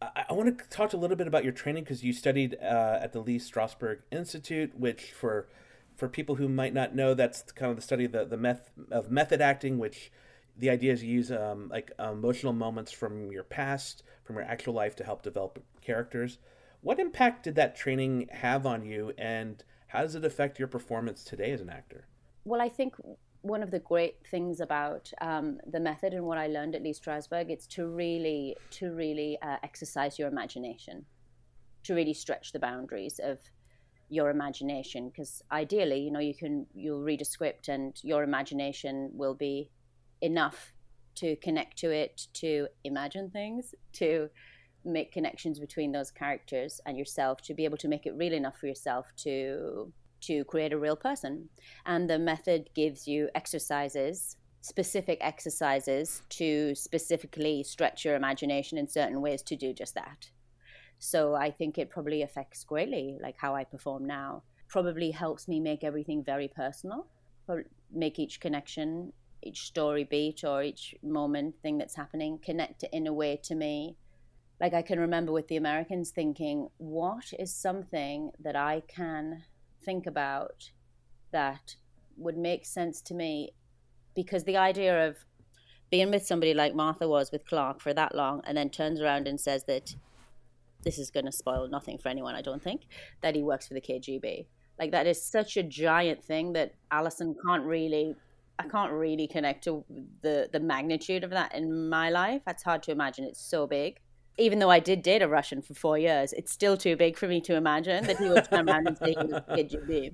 I, 0.00 0.24
I 0.30 0.32
want 0.32 0.58
to 0.58 0.64
talk 0.70 0.94
a 0.94 0.96
little 0.96 1.16
bit 1.16 1.26
about 1.26 1.44
your 1.44 1.52
training 1.52 1.84
because 1.84 2.02
you 2.02 2.14
studied 2.14 2.56
uh, 2.62 3.00
at 3.02 3.12
the 3.12 3.20
Lee 3.20 3.38
Strasberg 3.38 3.98
Institute, 4.10 4.78
which 4.78 5.12
for 5.12 5.48
for 5.96 6.08
people 6.08 6.36
who 6.36 6.48
might 6.48 6.74
not 6.74 6.94
know, 6.94 7.14
that's 7.14 7.42
kind 7.52 7.70
of 7.70 7.76
the 7.76 7.82
study 7.82 8.04
of 8.04 8.12
the, 8.12 8.24
the 8.24 8.36
meth, 8.36 8.70
of 8.90 9.10
method 9.10 9.40
acting, 9.40 9.78
which 9.78 10.10
the 10.56 10.70
idea 10.70 10.92
is 10.92 11.02
you 11.02 11.14
use 11.14 11.32
um, 11.32 11.68
like 11.70 11.92
emotional 11.98 12.52
moments 12.52 12.92
from 12.92 13.30
your 13.32 13.44
past, 13.44 14.02
from 14.24 14.36
your 14.36 14.44
actual 14.44 14.74
life 14.74 14.96
to 14.96 15.04
help 15.04 15.22
develop 15.22 15.62
characters. 15.80 16.38
What 16.80 16.98
impact 16.98 17.44
did 17.44 17.54
that 17.54 17.76
training 17.76 18.28
have 18.32 18.66
on 18.66 18.84
you, 18.84 19.12
and 19.16 19.62
how 19.88 20.02
does 20.02 20.14
it 20.14 20.24
affect 20.24 20.58
your 20.58 20.68
performance 20.68 21.22
today 21.22 21.52
as 21.52 21.60
an 21.60 21.70
actor? 21.70 22.06
Well, 22.44 22.60
I 22.60 22.68
think 22.68 22.96
one 23.42 23.62
of 23.62 23.70
the 23.70 23.78
great 23.78 24.16
things 24.26 24.60
about 24.60 25.12
um, 25.20 25.58
the 25.66 25.80
method 25.80 26.12
and 26.14 26.24
what 26.24 26.38
I 26.38 26.46
learned 26.46 26.74
at 26.74 26.82
Lee 26.82 26.92
Strasberg, 26.92 27.50
it's 27.50 27.66
to 27.68 27.86
really, 27.86 28.56
to 28.72 28.92
really 28.92 29.38
uh, 29.42 29.56
exercise 29.62 30.18
your 30.18 30.28
imagination, 30.28 31.04
to 31.84 31.94
really 31.94 32.14
stretch 32.14 32.52
the 32.52 32.58
boundaries 32.58 33.20
of 33.22 33.38
your 34.12 34.28
imagination 34.28 35.08
because 35.08 35.42
ideally 35.50 36.00
you 36.00 36.10
know 36.10 36.20
you 36.20 36.34
can 36.34 36.66
you'll 36.74 37.00
read 37.00 37.22
a 37.22 37.24
script 37.24 37.68
and 37.68 37.98
your 38.02 38.22
imagination 38.22 39.10
will 39.14 39.34
be 39.34 39.70
enough 40.20 40.74
to 41.14 41.34
connect 41.36 41.78
to 41.78 41.90
it 41.90 42.26
to 42.34 42.66
imagine 42.84 43.30
things 43.30 43.74
to 43.92 44.28
make 44.84 45.12
connections 45.12 45.58
between 45.58 45.92
those 45.92 46.10
characters 46.10 46.80
and 46.84 46.98
yourself 46.98 47.40
to 47.40 47.54
be 47.54 47.64
able 47.64 47.78
to 47.78 47.88
make 47.88 48.04
it 48.04 48.14
real 48.16 48.34
enough 48.34 48.58
for 48.58 48.66
yourself 48.66 49.06
to 49.16 49.92
to 50.20 50.44
create 50.44 50.72
a 50.72 50.78
real 50.78 50.96
person. 50.96 51.48
And 51.84 52.08
the 52.08 52.18
method 52.18 52.70
gives 52.74 53.08
you 53.08 53.28
exercises 53.34 54.36
specific 54.60 55.18
exercises 55.20 56.22
to 56.28 56.72
specifically 56.76 57.64
stretch 57.64 58.04
your 58.04 58.14
imagination 58.14 58.78
in 58.78 58.88
certain 58.88 59.20
ways 59.20 59.42
to 59.42 59.56
do 59.56 59.72
just 59.72 59.94
that 59.96 60.30
so 61.04 61.34
I 61.34 61.50
think 61.50 61.78
it 61.78 61.90
probably 61.90 62.22
affects 62.22 62.62
greatly 62.62 63.18
like 63.20 63.34
how 63.36 63.56
I 63.56 63.64
perform 63.64 64.06
now. 64.06 64.44
Probably 64.68 65.10
helps 65.10 65.48
me 65.48 65.58
make 65.58 65.82
everything 65.82 66.22
very 66.22 66.46
personal, 66.46 67.08
make 67.92 68.20
each 68.20 68.38
connection, 68.38 69.12
each 69.42 69.62
story 69.62 70.04
beat 70.04 70.44
or 70.44 70.62
each 70.62 70.94
moment 71.02 71.56
thing 71.60 71.76
that's 71.76 71.96
happening 71.96 72.38
connect 72.38 72.84
in 72.92 73.08
a 73.08 73.12
way 73.12 73.36
to 73.42 73.56
me. 73.56 73.96
Like 74.60 74.74
I 74.74 74.82
can 74.82 75.00
remember 75.00 75.32
with 75.32 75.48
the 75.48 75.56
Americans 75.56 76.12
thinking, 76.12 76.68
what 76.78 77.32
is 77.36 77.52
something 77.52 78.30
that 78.38 78.54
I 78.54 78.84
can 78.86 79.42
think 79.84 80.06
about 80.06 80.70
that 81.32 81.74
would 82.16 82.38
make 82.38 82.64
sense 82.64 83.02
to 83.02 83.14
me? 83.14 83.54
Because 84.14 84.44
the 84.44 84.56
idea 84.56 85.08
of 85.08 85.16
being 85.90 86.12
with 86.12 86.24
somebody 86.24 86.54
like 86.54 86.76
Martha 86.76 87.08
was 87.08 87.32
with 87.32 87.44
Clark 87.44 87.80
for 87.80 87.92
that 87.92 88.14
long 88.14 88.40
and 88.44 88.56
then 88.56 88.70
turns 88.70 89.00
around 89.00 89.26
and 89.26 89.40
says 89.40 89.64
that 89.64 89.96
this 90.82 90.98
is 90.98 91.10
going 91.10 91.26
to 91.26 91.32
spoil 91.32 91.68
nothing 91.68 91.98
for 91.98 92.08
anyone, 92.08 92.34
I 92.34 92.42
don't 92.42 92.62
think, 92.62 92.82
that 93.20 93.34
he 93.34 93.42
works 93.42 93.68
for 93.68 93.74
the 93.74 93.80
KGB. 93.80 94.46
Like 94.78 94.90
that 94.92 95.06
is 95.06 95.22
such 95.22 95.56
a 95.56 95.62
giant 95.62 96.24
thing 96.24 96.54
that 96.54 96.74
Alison 96.90 97.36
can't 97.44 97.64
really 97.64 98.14
I 98.58 98.68
can't 98.68 98.92
really 98.92 99.26
connect 99.26 99.64
to 99.64 99.84
the 100.22 100.48
the 100.52 100.60
magnitude 100.60 101.24
of 101.24 101.30
that 101.30 101.54
in 101.54 101.88
my 101.88 102.10
life. 102.10 102.42
That's 102.46 102.62
hard 102.62 102.82
to 102.84 102.92
imagine. 102.92 103.24
It's 103.24 103.40
so 103.40 103.66
big. 103.66 103.98
Even 104.38 104.58
though 104.58 104.70
I 104.70 104.80
did 104.80 105.02
date 105.02 105.22
a 105.22 105.28
Russian 105.28 105.60
for 105.60 105.74
four 105.74 105.98
years, 105.98 106.32
it's 106.32 106.52
still 106.52 106.76
too 106.76 106.96
big 106.96 107.18
for 107.18 107.28
me 107.28 107.40
to 107.42 107.54
imagine 107.54 108.04
that 108.06 108.16
he 108.18 108.28
would 108.28 108.44
turn 108.48 108.68
around 108.68 108.86
and 108.86 108.96
say 108.96 109.14
he 109.18 109.26
was 109.26 109.42
KGB. 109.50 110.12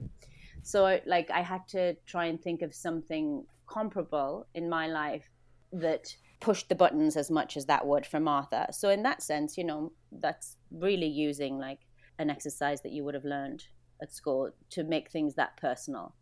So, 0.62 0.98
like, 1.06 1.30
I 1.30 1.40
had 1.40 1.68
to 1.68 1.94
try 2.04 2.26
and 2.26 2.42
think 2.42 2.62
of 2.62 2.74
something 2.74 3.44
comparable 3.68 4.46
in 4.54 4.68
my 4.68 4.88
life 4.88 5.28
that 5.72 6.14
pushed 6.40 6.68
the 6.68 6.74
buttons 6.74 7.16
as 7.16 7.30
much 7.30 7.56
as 7.56 7.66
that 7.66 7.86
would 7.86 8.06
for 8.06 8.20
Martha. 8.20 8.68
So, 8.70 8.90
in 8.90 9.02
that 9.02 9.22
sense, 9.22 9.58
you 9.58 9.64
know, 9.64 9.92
that's 10.12 10.56
really 10.70 11.06
using 11.06 11.58
like 11.58 11.80
an 12.18 12.30
exercise 12.30 12.82
that 12.82 12.92
you 12.92 13.04
would 13.04 13.14
have 13.14 13.24
learned 13.24 13.64
at 14.00 14.12
school 14.12 14.50
to 14.70 14.84
make 14.84 15.10
things 15.10 15.34
that 15.34 15.56
personal. 15.56 16.14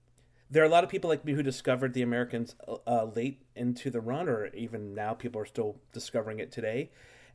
There 0.50 0.62
are 0.62 0.66
a 0.66 0.70
lot 0.70 0.84
of 0.84 0.90
people 0.90 1.10
like 1.10 1.24
me 1.24 1.32
who 1.32 1.42
discovered 1.42 1.92
the 1.92 2.02
Americans 2.02 2.54
uh, 2.86 3.04
late 3.04 3.42
into 3.56 3.90
the 3.90 4.00
run, 4.00 4.28
or 4.28 4.46
even 4.54 4.94
now 4.94 5.12
people 5.14 5.40
are 5.40 5.46
still 5.46 5.80
discovering 5.92 6.38
it 6.38 6.52
today. 6.52 6.90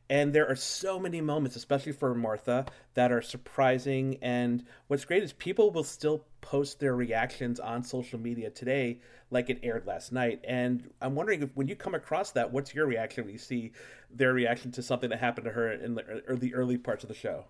And 0.08 0.32
there 0.32 0.48
are 0.48 0.56
so 0.56 0.98
many 0.98 1.20
moments, 1.20 1.56
especially 1.56 1.92
for 1.92 2.14
Martha, 2.14 2.66
that 2.94 3.12
are 3.12 3.22
surprising. 3.22 4.18
And 4.20 4.64
what's 4.86 5.04
great 5.04 5.22
is 5.22 5.32
people 5.32 5.70
will 5.70 5.84
still 5.84 6.24
post 6.42 6.80
their 6.80 6.94
reactions 6.94 7.58
on 7.58 7.82
social 7.82 8.18
media 8.18 8.50
today, 8.50 9.00
like 9.30 9.48
it 9.48 9.60
aired 9.62 9.86
last 9.86 10.12
night. 10.12 10.40
And 10.46 10.90
I'm 11.00 11.14
wondering 11.14 11.42
if 11.42 11.48
when 11.54 11.68
you 11.68 11.76
come 11.76 11.94
across 11.94 12.32
that, 12.32 12.52
what's 12.52 12.74
your 12.74 12.86
reaction 12.86 13.24
when 13.24 13.32
you 13.32 13.38
see 13.38 13.72
their 14.10 14.34
reaction 14.34 14.70
to 14.72 14.82
something 14.82 15.08
that 15.08 15.20
happened 15.20 15.46
to 15.46 15.52
her 15.52 15.72
in 15.72 15.94
the 15.94 16.02
early, 16.28 16.52
early 16.52 16.76
parts 16.76 17.04
of 17.04 17.08
the 17.08 17.14
show? 17.14 17.46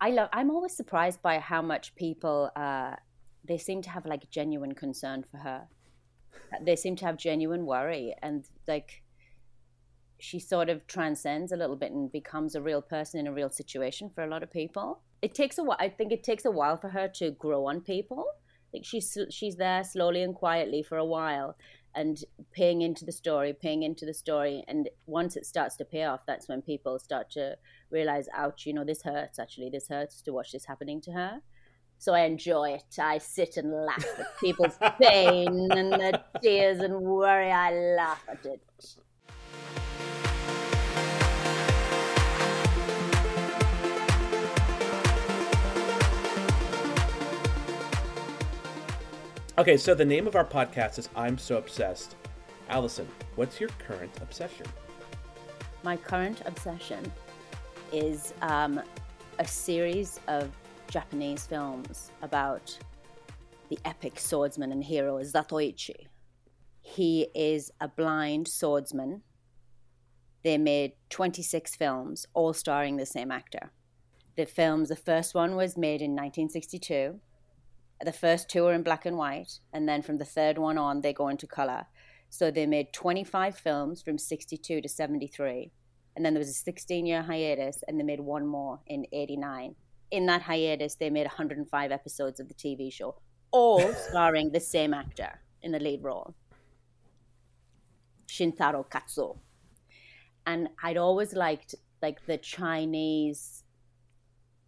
I 0.00 0.10
love. 0.10 0.28
I'm 0.32 0.50
always 0.50 0.74
surprised 0.74 1.20
by 1.22 1.40
how 1.40 1.60
much 1.60 1.94
people 1.96 2.50
uh, 2.56 2.94
they 3.44 3.58
seem 3.58 3.82
to 3.82 3.90
have 3.90 4.06
like 4.06 4.30
genuine 4.30 4.74
concern 4.74 5.24
for 5.28 5.38
her. 5.38 5.66
They 6.62 6.76
seem 6.76 6.96
to 6.96 7.04
have 7.04 7.16
genuine 7.16 7.66
worry, 7.66 8.14
and 8.22 8.44
like 8.66 9.02
she 10.20 10.38
sort 10.38 10.68
of 10.68 10.86
transcends 10.86 11.52
a 11.52 11.56
little 11.56 11.76
bit 11.76 11.92
and 11.92 12.10
becomes 12.10 12.54
a 12.54 12.62
real 12.62 12.80
person 12.80 13.20
in 13.20 13.26
a 13.26 13.32
real 13.32 13.50
situation 13.50 14.08
for 14.08 14.22
a 14.22 14.28
lot 14.28 14.42
of 14.42 14.50
people. 14.50 15.00
It 15.20 15.34
takes 15.34 15.58
a 15.58 15.64
while. 15.64 15.76
I 15.80 15.88
think 15.88 16.12
it 16.12 16.22
takes 16.22 16.44
a 16.44 16.50
while 16.50 16.76
for 16.76 16.90
her 16.90 17.08
to 17.16 17.30
grow 17.30 17.66
on 17.66 17.80
people. 17.80 18.24
Like 18.72 18.84
she's 18.84 19.16
she's 19.30 19.56
there 19.56 19.82
slowly 19.82 20.22
and 20.22 20.34
quietly 20.34 20.82
for 20.82 20.98
a 20.98 21.04
while, 21.04 21.56
and 21.94 22.22
paying 22.52 22.82
into 22.82 23.04
the 23.04 23.12
story, 23.12 23.52
paying 23.52 23.82
into 23.82 24.04
the 24.04 24.14
story, 24.14 24.62
and 24.68 24.88
once 25.06 25.36
it 25.36 25.46
starts 25.46 25.76
to 25.76 25.84
pay 25.84 26.04
off, 26.04 26.20
that's 26.26 26.48
when 26.48 26.62
people 26.62 26.98
start 26.98 27.30
to 27.30 27.56
realize, 27.90 28.28
ouch, 28.34 28.66
you 28.66 28.74
know, 28.74 28.84
this 28.84 29.02
hurts. 29.02 29.38
Actually, 29.38 29.70
this 29.70 29.88
hurts 29.88 30.20
to 30.22 30.32
watch 30.32 30.52
this 30.52 30.66
happening 30.66 31.00
to 31.02 31.12
her. 31.12 31.40
So 31.98 32.14
I 32.14 32.20
enjoy 32.20 32.70
it. 32.74 32.98
I 33.00 33.18
sit 33.18 33.56
and 33.56 33.72
laugh 33.72 34.06
at 34.20 34.38
people's 34.38 34.78
pain 35.02 35.72
and 35.72 35.92
their 35.92 36.24
tears 36.40 36.78
and 36.78 37.00
worry. 37.00 37.50
I 37.50 37.72
laugh 37.96 38.24
at 38.28 38.46
it. 38.46 38.60
Okay, 49.58 49.76
so 49.76 49.92
the 49.92 50.04
name 50.04 50.28
of 50.28 50.36
our 50.36 50.44
podcast 50.44 51.00
is 51.00 51.08
I'm 51.16 51.36
So 51.36 51.58
Obsessed. 51.58 52.14
Alison, 52.68 53.08
what's 53.34 53.58
your 53.58 53.70
current 53.84 54.16
obsession? 54.22 54.64
My 55.82 55.96
current 55.96 56.42
obsession 56.46 57.10
is 57.92 58.34
um, 58.40 58.80
a 59.40 59.44
series 59.44 60.20
of 60.28 60.52
Japanese 60.88 61.44
films 61.44 62.12
about 62.22 62.78
the 63.68 63.80
epic 63.84 64.20
swordsman 64.20 64.70
and 64.70 64.84
hero 64.84 65.18
Zatoichi. 65.24 66.06
He 66.80 67.26
is 67.34 67.72
a 67.80 67.88
blind 67.88 68.46
swordsman. 68.46 69.22
They 70.44 70.56
made 70.56 70.92
26 71.10 71.74
films, 71.74 72.28
all 72.32 72.52
starring 72.52 72.96
the 72.96 73.06
same 73.06 73.32
actor. 73.32 73.72
The 74.36 74.46
films, 74.46 74.90
the 74.90 74.94
first 74.94 75.34
one 75.34 75.56
was 75.56 75.76
made 75.76 76.00
in 76.00 76.12
1962 76.12 77.18
the 78.04 78.12
first 78.12 78.48
two 78.48 78.64
are 78.66 78.74
in 78.74 78.82
black 78.82 79.06
and 79.06 79.16
white, 79.16 79.58
and 79.72 79.88
then 79.88 80.02
from 80.02 80.18
the 80.18 80.24
third 80.24 80.58
one 80.58 80.78
on, 80.78 81.00
they 81.00 81.12
go 81.12 81.28
into 81.28 81.46
color. 81.46 81.86
So 82.30 82.50
they 82.50 82.66
made 82.66 82.92
25 82.92 83.56
films 83.56 84.02
from 84.02 84.18
62 84.18 84.82
to 84.82 84.88
73. 84.88 85.72
And 86.14 86.24
then 86.24 86.34
there 86.34 86.40
was 86.40 86.50
a 86.50 86.52
16 86.52 87.06
year 87.06 87.22
hiatus, 87.22 87.82
and 87.88 87.98
they 87.98 88.04
made 88.04 88.20
one 88.20 88.46
more 88.46 88.80
in 88.86 89.06
89. 89.12 89.74
In 90.10 90.26
that 90.26 90.42
hiatus, 90.42 90.94
they 90.94 91.10
made 91.10 91.26
105 91.26 91.92
episodes 91.92 92.40
of 92.40 92.48
the 92.48 92.54
TV 92.54 92.92
show, 92.92 93.16
all 93.50 93.92
starring 94.08 94.50
the 94.50 94.60
same 94.60 94.94
actor 94.94 95.40
in 95.62 95.72
the 95.72 95.80
lead 95.80 96.02
role 96.02 96.34
Shintaro 98.28 98.88
Katsu. 98.88 99.34
And 100.46 100.68
I'd 100.82 100.96
always 100.96 101.32
liked 101.34 101.74
like 102.00 102.24
the 102.26 102.38
Chinese 102.38 103.57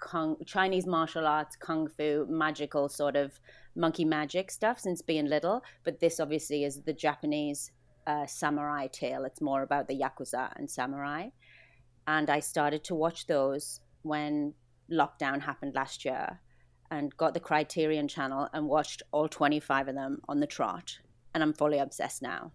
kung, 0.00 0.36
Chinese 0.46 0.86
martial 0.86 1.26
arts, 1.26 1.56
kung 1.56 1.88
fu, 1.88 2.26
magical 2.28 2.88
sort 2.88 3.16
of 3.16 3.38
monkey 3.76 4.04
magic 4.04 4.50
stuff 4.50 4.80
since 4.80 5.02
being 5.02 5.26
little. 5.26 5.62
But 5.84 6.00
this 6.00 6.20
obviously 6.20 6.64
is 6.64 6.82
the 6.82 6.92
Japanese 6.92 7.70
uh, 8.06 8.26
samurai 8.26 8.88
tale. 8.88 9.24
It's 9.24 9.40
more 9.40 9.62
about 9.62 9.88
the 9.88 9.98
yakuza 9.98 10.52
and 10.56 10.70
samurai. 10.70 11.28
And 12.06 12.30
I 12.30 12.40
started 12.40 12.84
to 12.84 12.94
watch 12.94 13.26
those 13.26 13.80
when 14.02 14.54
lockdown 14.90 15.42
happened 15.42 15.74
last 15.74 16.04
year 16.04 16.40
and 16.90 17.16
got 17.16 17.34
the 17.34 17.40
Criterion 17.40 18.08
channel 18.08 18.48
and 18.52 18.66
watched 18.66 19.02
all 19.12 19.28
25 19.28 19.88
of 19.88 19.94
them 19.94 20.20
on 20.28 20.40
the 20.40 20.46
trot. 20.46 20.98
And 21.34 21.42
I'm 21.42 21.52
fully 21.52 21.78
obsessed 21.78 22.22
now. 22.22 22.52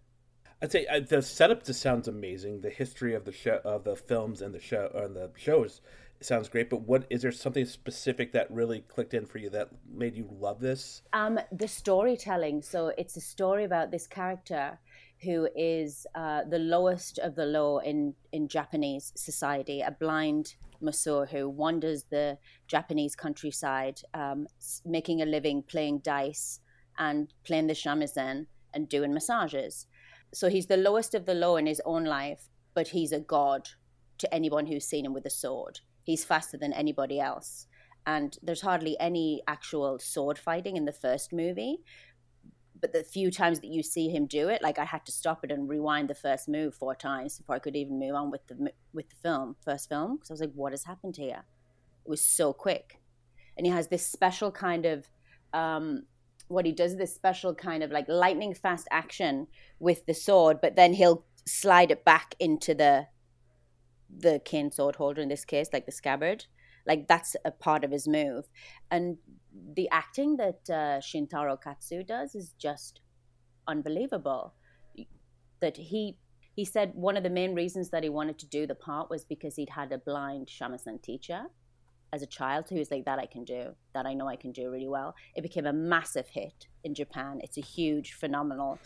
I'd 0.62 0.72
say 0.72 0.86
uh, 0.88 1.00
the 1.00 1.22
setup 1.22 1.64
just 1.64 1.82
sounds 1.82 2.08
amazing. 2.08 2.62
The 2.62 2.70
history 2.70 3.14
of 3.14 3.26
the 3.26 3.32
show, 3.32 3.60
of 3.64 3.84
the 3.84 3.96
films 3.96 4.42
and 4.42 4.54
the 4.54 4.60
show, 4.60 4.90
and 4.94 5.16
the 5.16 5.32
shows 5.38 5.82
sounds 6.22 6.50
great, 6.50 6.70
but 6.70 6.82
what 6.82 7.06
is 7.10 7.22
there 7.22 7.32
something 7.32 7.66
specific 7.66 8.32
that 8.34 8.50
really 8.52 8.82
clicked 8.82 9.14
in 9.14 9.26
for 9.26 9.38
you 9.38 9.50
that 9.50 9.70
made 9.92 10.16
you 10.16 10.28
love 10.32 10.60
this? 10.60 11.02
Um, 11.14 11.40
the 11.52 11.68
storytelling. 11.68 12.62
So 12.62 12.92
it's 12.98 13.18
a 13.18 13.22
story 13.22 13.64
about 13.64 13.92
this 13.92 14.08
character 14.08 14.80
who 15.22 15.48
is 15.56 16.06
uh, 16.16 16.44
the 16.50 16.60
lowest 16.60 17.20
of 17.20 17.36
the 17.36 17.46
low 17.46 17.80
in 17.80 18.14
in 18.32 18.48
Japanese 18.48 19.12
society, 19.16 19.82
a 19.82 19.92
blind 19.92 20.56
masseur 20.82 21.26
who 21.26 21.50
wanders 21.50 22.06
the 22.10 22.38
Japanese 22.68 23.16
countryside, 23.16 24.02
um, 24.14 24.48
making 24.86 25.22
a 25.22 25.26
living 25.26 25.64
playing 25.64 26.00
dice 26.00 26.60
and 26.98 27.34
playing 27.44 27.68
the 27.68 27.74
shamisen 27.74 28.48
and 28.74 28.90
doing 28.90 29.14
massages. 29.14 29.88
So 30.34 30.50
he's 30.50 30.68
the 30.68 30.78
lowest 30.78 31.16
of 31.16 31.26
the 31.26 31.34
low 31.34 31.56
in 31.56 31.66
his 31.66 31.82
own 31.86 32.04
life, 32.04 32.50
but 32.74 32.90
he's 32.90 33.12
a 33.12 33.20
god 33.20 33.70
to 34.18 34.34
anyone 34.34 34.66
who's 34.66 34.86
seen 34.86 35.06
him 35.06 35.14
with 35.14 35.26
a 35.26 35.30
sword 35.30 35.80
he's 36.06 36.24
faster 36.24 36.58
than 36.58 36.72
anybody 36.72 37.20
else. 37.20 37.68
And 38.08 38.38
there's 38.42 38.62
hardly 38.62 38.96
any 39.00 39.42
actual 39.48 40.00
sword 40.00 40.38
fighting 40.38 40.78
in 40.78 40.86
the 40.86 40.94
first 40.94 41.34
movie. 41.34 41.80
But 42.80 42.94
the 42.94 43.04
few 43.04 43.32
times 43.32 43.62
that 43.62 43.72
you 43.72 43.82
see 43.82 44.10
him 44.10 44.28
do 44.28 44.48
it, 44.48 44.62
like 44.62 44.78
I 44.78 44.86
had 44.86 45.06
to 45.08 45.12
stop 45.12 45.44
it 45.44 45.52
and 45.52 45.68
rewind 45.68 46.08
the 46.08 46.16
first 46.16 46.48
move 46.48 46.76
four 46.76 46.94
times 46.94 47.38
before 47.38 47.56
I 47.56 47.60
could 47.60 47.76
even 47.76 48.00
move 48.00 48.14
on 48.14 48.30
with 48.30 48.46
the 48.48 48.72
with 48.94 49.10
the 49.10 49.16
film, 49.24 49.56
first 49.64 49.90
film, 49.90 50.18
because 50.18 50.30
I 50.30 50.34
was 50.34 50.42
like, 50.42 50.54
"What 50.54 50.74
has 50.74 50.84
happened 50.84 51.18
here?" 51.18 51.46
It 52.06 52.10
was 52.10 52.22
so 52.22 52.54
quick, 52.54 53.00
and 53.58 53.66
he 53.66 53.72
has 53.72 53.88
this 53.88 54.06
special 54.06 54.52
kind 54.52 54.86
of 54.86 55.10
um, 55.54 56.04
what 56.48 56.66
he 56.66 56.72
does 56.72 56.98
this 56.98 57.16
special 57.16 57.56
kind 57.56 57.82
of 57.82 57.92
like 57.92 58.08
lightning 58.08 58.54
fast 58.54 58.88
action 58.92 59.48
with 59.80 60.06
the 60.06 60.14
sword, 60.14 60.60
but 60.62 60.76
then 60.76 60.94
he'll 60.94 61.26
slide 61.48 61.90
it 61.90 62.06
back 62.06 62.36
into 62.40 62.76
the 62.76 63.08
the 64.10 64.42
cane 64.44 64.72
sword 64.72 64.96
holder 64.96 65.22
in 65.22 65.30
this 65.30 65.46
case, 65.46 65.70
like 65.74 65.86
the 65.86 65.92
scabbard. 65.92 66.46
Like 66.88 67.08
that's 67.08 67.36
a 67.44 67.52
part 67.52 67.84
of 67.84 67.92
his 67.92 68.08
move. 68.08 68.46
And 68.92 69.18
the 69.76 69.90
acting 69.90 70.38
that 70.38 70.60
uh, 70.70 71.00
Shintaro 71.02 71.60
Katsu 71.62 72.04
does 72.04 72.36
is 72.36 72.54
just 72.60 73.02
unbelievable. 73.68 74.54
That 75.62 75.78
he 75.78 76.18
he 76.54 76.64
said 76.64 76.92
one 76.94 77.18
of 77.18 77.24
the 77.24 77.30
main 77.30 77.54
reasons 77.54 77.90
that 77.90 78.04
he 78.04 78.10
wanted 78.10 78.40
to 78.40 78.48
do 78.48 78.66
the 78.66 78.76
part 78.76 79.10
was 79.10 79.26
because 79.26 79.56
he'd 79.56 79.70
had 79.70 79.92
a 79.92 79.98
blind 79.98 80.48
shamisen 80.48 81.02
teacher 81.02 81.48
as 82.14 82.22
a 82.22 82.26
child 82.26 82.70
who 82.70 82.76
was 82.76 82.90
like 82.90 83.04
that 83.06 83.20
I 83.20 83.26
can 83.26 83.44
do 83.44 83.76
that 83.94 84.06
I 84.06 84.14
know 84.14 84.28
I 84.28 84.38
can 84.38 84.52
do 84.52 84.72
really 84.72 84.88
well. 84.88 85.16
It 85.36 85.42
became 85.42 85.66
a 85.66 85.74
massive 85.74 86.30
hit 86.30 86.68
in 86.84 86.96
Japan. 86.96 87.40
It's 87.44 87.58
a 87.58 87.62
huge, 87.62 88.14
phenomenal, 88.14 88.80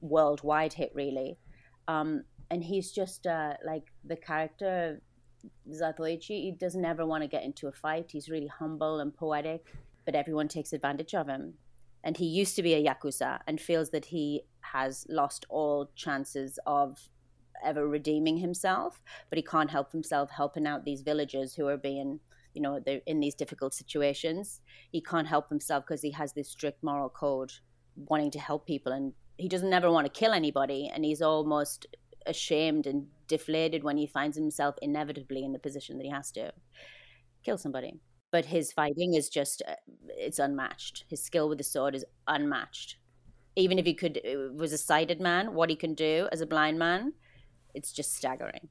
worldwide 0.00 0.72
hit, 0.72 0.90
really. 0.94 1.38
Um, 1.86 2.24
and 2.50 2.62
he's 2.62 2.92
just 2.92 3.26
uh, 3.26 3.54
like 3.64 3.92
the 4.04 4.16
character 4.16 5.00
Zatoichi. 5.70 6.42
He 6.42 6.56
doesn't 6.58 6.84
ever 6.84 7.06
want 7.06 7.22
to 7.22 7.28
get 7.28 7.44
into 7.44 7.68
a 7.68 7.72
fight. 7.72 8.10
He's 8.10 8.28
really 8.28 8.46
humble 8.46 9.00
and 9.00 9.14
poetic, 9.14 9.74
but 10.04 10.14
everyone 10.14 10.48
takes 10.48 10.72
advantage 10.72 11.14
of 11.14 11.28
him. 11.28 11.54
And 12.02 12.16
he 12.16 12.26
used 12.26 12.54
to 12.56 12.62
be 12.62 12.74
a 12.74 12.84
yakuza 12.84 13.40
and 13.46 13.60
feels 13.60 13.90
that 13.90 14.06
he 14.06 14.42
has 14.60 15.06
lost 15.08 15.46
all 15.48 15.90
chances 15.94 16.58
of 16.66 17.08
ever 17.64 17.88
redeeming 17.88 18.38
himself, 18.38 19.00
but 19.30 19.38
he 19.38 19.42
can't 19.42 19.70
help 19.70 19.92
himself 19.92 20.30
helping 20.30 20.66
out 20.66 20.84
these 20.84 21.00
villagers 21.00 21.54
who 21.54 21.66
are 21.66 21.78
being, 21.78 22.20
you 22.52 22.60
know, 22.60 22.78
they're 22.84 23.00
in 23.06 23.20
these 23.20 23.34
difficult 23.34 23.72
situations. 23.72 24.60
He 24.90 25.00
can't 25.00 25.26
help 25.26 25.48
himself 25.48 25.84
because 25.86 26.02
he 26.02 26.10
has 26.10 26.34
this 26.34 26.50
strict 26.50 26.82
moral 26.82 27.08
code 27.08 27.52
wanting 27.96 28.30
to 28.32 28.38
help 28.38 28.66
people 28.66 28.92
and 28.92 29.12
he 29.36 29.48
doesn't 29.48 29.72
ever 29.72 29.90
want 29.90 30.04
to 30.06 30.20
kill 30.20 30.32
anybody 30.32 30.90
and 30.92 31.04
he's 31.04 31.22
almost 31.22 31.86
ashamed 32.26 32.86
and 32.86 33.06
deflated 33.28 33.82
when 33.84 33.96
he 33.96 34.06
finds 34.06 34.36
himself 34.36 34.76
inevitably 34.82 35.44
in 35.44 35.52
the 35.52 35.58
position 35.58 35.96
that 35.98 36.04
he 36.04 36.10
has 36.10 36.30
to 36.32 36.52
kill 37.44 37.58
somebody. 37.58 38.00
but 38.34 38.46
his 38.46 38.72
fighting 38.72 39.14
is 39.14 39.28
just 39.28 39.62
uh, 39.68 39.74
it's 40.08 40.40
unmatched. 40.40 41.04
His 41.08 41.22
skill 41.22 41.48
with 41.48 41.58
the 41.58 41.64
sword 41.64 41.94
is 41.94 42.04
unmatched. 42.26 42.96
Even 43.54 43.78
if 43.78 43.86
he 43.86 43.94
could 43.94 44.18
uh, 44.18 44.52
was 44.52 44.72
a 44.72 44.78
sighted 44.78 45.20
man, 45.20 45.54
what 45.54 45.70
he 45.70 45.76
can 45.76 45.94
do 45.94 46.28
as 46.32 46.40
a 46.40 46.46
blind 46.46 46.76
man, 46.76 47.12
it's 47.74 47.92
just 47.92 48.12
staggering. 48.16 48.68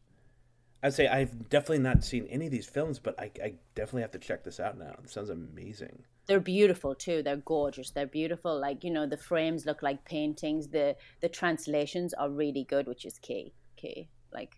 I'd 0.84 0.94
say 0.94 1.08
I've 1.08 1.48
definitely 1.48 1.80
not 1.80 2.04
seen 2.04 2.28
any 2.28 2.48
of 2.48 2.52
these 2.52 2.68
films, 2.68 3.00
but 3.00 3.18
I, 3.18 3.32
I 3.42 3.54
definitely 3.74 4.02
have 4.02 4.12
to 4.12 4.20
check 4.20 4.44
this 4.44 4.60
out 4.60 4.78
now. 4.78 4.96
It 5.02 5.10
sounds 5.10 5.30
amazing. 5.30 6.04
They're 6.28 6.40
beautiful 6.40 6.96
too. 6.96 7.22
They're 7.22 7.38
gorgeous. 7.38 7.92
They're 7.92 8.08
beautiful. 8.08 8.60
Like 8.60 8.84
you 8.84 8.92
know, 8.92 9.06
the 9.06 9.18
frames 9.18 9.66
look 9.66 9.82
like 9.82 10.06
paintings. 10.06 10.70
The 10.70 10.96
the 11.22 11.30
translations 11.30 12.14
are 12.14 12.30
really 12.30 12.64
good, 12.64 12.88
which 12.88 13.06
is 13.06 13.20
key. 13.20 13.54
Key. 13.76 14.10
Like 14.34 14.56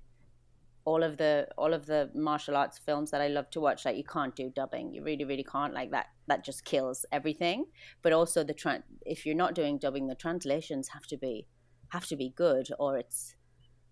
all 0.86 1.02
of 1.02 1.18
the 1.18 1.48
all 1.58 1.74
of 1.74 1.88
the 1.88 2.12
martial 2.14 2.56
arts 2.56 2.78
films 2.78 3.10
that 3.12 3.22
I 3.22 3.28
love 3.28 3.50
to 3.52 3.60
watch, 3.60 3.86
like 3.86 3.98
you 3.98 4.04
can't 4.04 4.36
do 4.36 4.52
dubbing. 4.56 4.94
You 4.94 5.04
really, 5.04 5.26
really 5.26 5.44
can't. 5.44 5.74
Like 5.74 5.92
that 5.92 6.08
that 6.28 6.46
just 6.46 6.66
kills 6.66 7.06
everything. 7.12 7.66
But 8.04 8.14
also 8.14 8.44
the 8.44 8.54
tran 8.54 8.84
if 9.06 9.26
you're 9.26 9.36
not 9.36 9.56
doing 9.56 9.80
dubbing, 9.80 10.08
the 10.08 10.16
translations 10.16 10.90
have 10.90 11.08
to 11.08 11.18
be 11.18 11.48
have 11.90 12.06
to 12.08 12.16
be 12.16 12.30
good 12.36 12.68
or 12.80 12.98
it's 12.98 13.36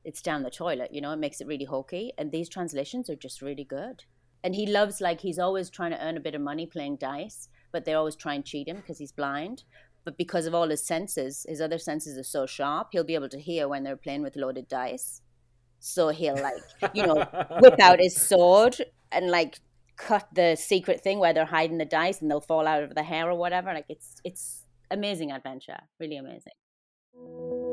it's 0.05 0.21
down 0.21 0.43
the 0.43 0.49
toilet, 0.49 0.93
you 0.93 1.01
know, 1.01 1.11
it 1.11 1.19
makes 1.19 1.39
it 1.39 1.47
really 1.47 1.65
hokey. 1.65 2.11
And 2.17 2.31
these 2.31 2.49
translations 2.49 3.09
are 3.09 3.15
just 3.15 3.41
really 3.41 3.63
good. 3.63 4.03
And 4.43 4.53
he 4.53 4.67
loves 4.67 4.99
like 4.99 5.21
he's 5.21 5.39
always 5.39 5.69
trying 5.69 5.91
to 5.91 6.05
earn 6.05 6.17
a 6.17 6.21
bit 6.21 6.35
of 6.35 6.41
money 6.41 6.65
playing 6.65 6.97
dice, 6.97 7.47
but 7.73 7.83
they 7.83 7.93
always 7.93 8.15
try 8.15 8.35
and 8.35 8.45
cheat 8.45 8.69
him 8.69 8.77
because 8.77 8.99
he's 8.99 9.11
blind. 9.11 9.63
But 10.05 10.17
because 10.17 10.45
of 10.45 10.53
all 10.53 10.69
his 10.69 10.85
senses, 10.85 11.45
his 11.49 11.59
other 11.59 11.77
senses 11.77 12.17
are 12.17 12.23
so 12.23 12.45
sharp, 12.45 12.89
he'll 12.91 13.03
be 13.03 13.15
able 13.15 13.29
to 13.29 13.39
hear 13.39 13.67
when 13.67 13.83
they're 13.83 13.97
playing 13.97 14.21
with 14.21 14.37
loaded 14.37 14.67
dice 14.69 15.21
so 15.85 16.07
he'll 16.09 16.41
like, 16.41 16.95
you 16.95 17.05
know, 17.05 17.15
whip 17.61 17.77
out 17.81 17.99
his 17.99 18.15
sword 18.15 18.77
and 19.11 19.29
like 19.29 19.59
cut 19.97 20.29
the 20.33 20.55
secret 20.55 21.03
thing 21.03 21.19
where 21.19 21.33
they're 21.33 21.43
hiding 21.43 21.77
the 21.77 21.85
dice 21.85 22.21
and 22.21 22.31
they'll 22.31 22.39
fall 22.39 22.65
out 22.65 22.83
of 22.83 22.95
the 22.95 23.03
hair 23.03 23.29
or 23.29 23.35
whatever. 23.35 23.73
Like 23.73 23.87
it's 23.89 24.15
it's 24.23 24.63
amazing 24.89 25.33
adventure, 25.33 25.79
really 25.99 26.15
amazing. 26.15 27.72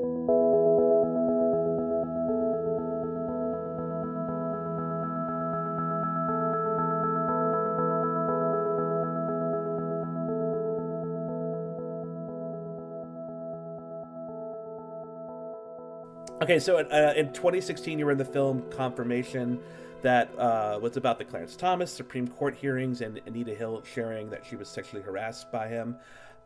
Okay, 16.43 16.59
so 16.59 16.79
uh, 16.79 17.13
in 17.17 17.33
2016, 17.33 17.99
you 17.99 18.07
were 18.07 18.13
in 18.13 18.19
the 18.19 18.25
film 18.25 18.63
Confirmation, 18.71 19.61
that 20.03 20.31
uh, 20.39 20.79
was 20.81 20.97
about 20.97 21.19
the 21.19 21.25
Clarence 21.25 21.57
Thomas 21.57 21.93
Supreme 21.93 22.27
Court 22.27 22.55
hearings 22.55 23.01
and 23.01 23.21
Anita 23.27 23.55
Hill 23.55 23.83
sharing 23.85 24.31
that 24.31 24.47
she 24.47 24.57
was 24.57 24.69
sexually 24.69 25.03
harassed 25.03 25.53
by 25.53 25.69
him. 25.69 25.97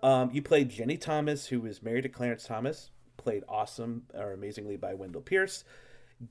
Um, 0.02 0.30
you 0.32 0.42
played 0.42 0.70
Ginni 0.70 1.00
Thomas, 1.00 1.46
who 1.46 1.60
was 1.60 1.82
married 1.82 2.02
to 2.02 2.08
Clarence 2.08 2.44
Thomas, 2.44 2.90
played 3.16 3.44
awesome 3.48 4.02
or 4.12 4.32
amazingly 4.32 4.76
by 4.76 4.94
Wendell 4.94 5.22
Pierce. 5.22 5.64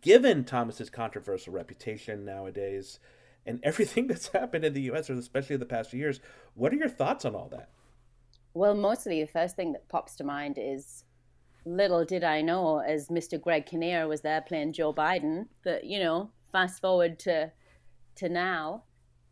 Given 0.02 0.44
Thomas's 0.44 0.90
controversial 0.90 1.54
reputation 1.54 2.26
nowadays 2.26 3.00
and 3.46 3.60
everything 3.64 4.08
that's 4.08 4.28
happened 4.28 4.66
in 4.66 4.74
the 4.74 4.82
U.S., 4.82 5.10
or 5.10 5.14
especially 5.14 5.56
in 5.56 5.60
the 5.60 5.66
past 5.66 5.90
few 5.90 6.00
years, 6.00 6.20
what 6.56 6.74
are 6.74 6.78
your 6.78 6.90
thoughts 6.90 7.26
on 7.26 7.36
all 7.36 7.48
that? 7.50 7.70
Well, 8.54 8.76
mostly 8.76 9.22
the 9.22 9.28
first 9.28 9.56
thing 9.56 9.72
that 9.72 9.90
pops 9.90 10.16
to 10.18 10.24
mind 10.24 10.58
is 10.60 11.06
little 11.66 12.06
did 12.06 12.24
I 12.24 12.42
know, 12.42 12.80
as 12.80 13.08
Mr. 13.08 13.40
Greg 13.40 13.66
Kinnear 13.66 14.08
was 14.08 14.22
there 14.22 14.42
playing 14.42 14.74
Joe 14.74 14.94
Biden, 14.94 15.48
that 15.64 15.84
you 15.86 16.00
know, 16.00 16.30
fast 16.52 16.82
forward 16.82 17.20
to 17.20 17.52
to 18.16 18.30
now, 18.30 18.84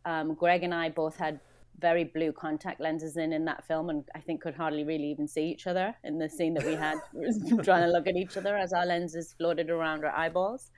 um, 0.06 0.34
Greg 0.34 0.63
and 0.63 0.74
I 0.74 0.89
both 0.89 1.17
had 1.17 1.39
very 1.80 2.04
blue 2.04 2.32
contact 2.32 2.80
lenses 2.80 3.17
in 3.17 3.34
in 3.34 3.46
that 3.46 3.65
film, 3.65 3.89
and 3.89 4.04
I 4.15 4.20
think 4.20 4.41
could 4.41 4.56
hardly 4.56 4.84
really 4.84 5.12
even 5.12 5.28
see 5.28 5.46
each 5.46 5.67
other 5.67 5.96
in 6.04 6.20
the 6.20 6.30
scene 6.30 6.54
that 6.56 6.65
we 6.65 6.76
had, 6.76 6.98
trying 7.63 7.84
to 7.84 7.91
look 7.91 8.08
at 8.08 8.15
each 8.15 8.38
other 8.38 8.56
as 8.56 8.74
our 8.74 8.86
lenses 8.86 9.34
floated 9.38 9.70
around 9.70 10.06
our 10.06 10.12
eyeballs. 10.12 10.72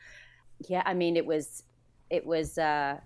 Yeah, 0.70 0.84
I 0.86 0.94
mean, 0.94 1.18
it 1.18 1.26
was 1.26 1.64
it 2.10 2.26
was 2.26 2.58
uh, 2.58 2.98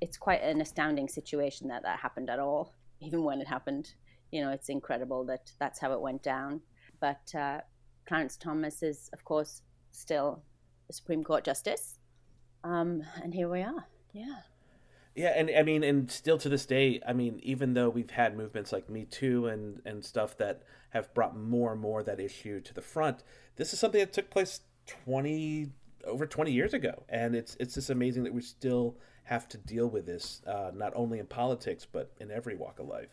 it's 0.00 0.16
quite 0.16 0.42
an 0.42 0.60
astounding 0.60 1.08
situation 1.08 1.68
that 1.68 1.82
that 1.82 1.98
happened 1.98 2.30
at 2.30 2.38
all, 2.38 2.74
even 3.00 3.24
when 3.24 3.40
it 3.40 3.48
happened. 3.48 3.94
You 4.30 4.42
know, 4.42 4.50
it's 4.50 4.68
incredible 4.68 5.24
that 5.26 5.52
that's 5.58 5.78
how 5.78 5.92
it 5.92 6.00
went 6.00 6.22
down. 6.22 6.60
But 7.00 7.34
uh, 7.34 7.60
Clarence 8.06 8.36
Thomas 8.36 8.82
is, 8.82 9.10
of 9.12 9.24
course, 9.24 9.62
still 9.90 10.42
a 10.88 10.92
Supreme 10.92 11.24
Court 11.24 11.44
justice. 11.44 11.98
Um, 12.64 13.02
and 13.22 13.34
here 13.34 13.48
we 13.48 13.62
are. 13.62 13.86
Yeah. 14.12 14.36
Yeah, 15.14 15.34
and 15.36 15.50
I 15.50 15.62
mean, 15.62 15.84
and 15.84 16.10
still 16.10 16.38
to 16.38 16.48
this 16.48 16.64
day, 16.64 17.00
I 17.06 17.12
mean, 17.12 17.38
even 17.42 17.74
though 17.74 17.90
we've 17.90 18.10
had 18.10 18.36
movements 18.36 18.72
like 18.72 18.88
Me 18.88 19.04
Too 19.04 19.46
and 19.46 19.82
and 19.84 20.02
stuff 20.02 20.38
that 20.38 20.62
have 20.90 21.12
brought 21.12 21.36
more 21.36 21.72
and 21.72 21.80
more 21.80 22.02
that 22.02 22.18
issue 22.18 22.60
to 22.60 22.72
the 22.72 22.80
front, 22.80 23.22
this 23.56 23.74
is 23.74 23.78
something 23.78 24.00
that 24.00 24.14
took 24.14 24.30
place 24.30 24.60
twenty 24.86 25.68
over 26.04 26.26
twenty 26.26 26.52
years 26.52 26.72
ago, 26.72 27.04
and 27.10 27.34
it's 27.36 27.58
it's 27.60 27.74
just 27.74 27.90
amazing 27.90 28.24
that 28.24 28.32
we 28.32 28.40
still 28.40 28.96
have 29.24 29.48
to 29.48 29.58
deal 29.58 29.86
with 29.86 30.06
this, 30.06 30.40
uh, 30.46 30.70
not 30.74 30.92
only 30.96 31.18
in 31.18 31.26
politics 31.26 31.86
but 31.90 32.10
in 32.18 32.30
every 32.30 32.56
walk 32.56 32.78
of 32.78 32.88
life. 32.88 33.10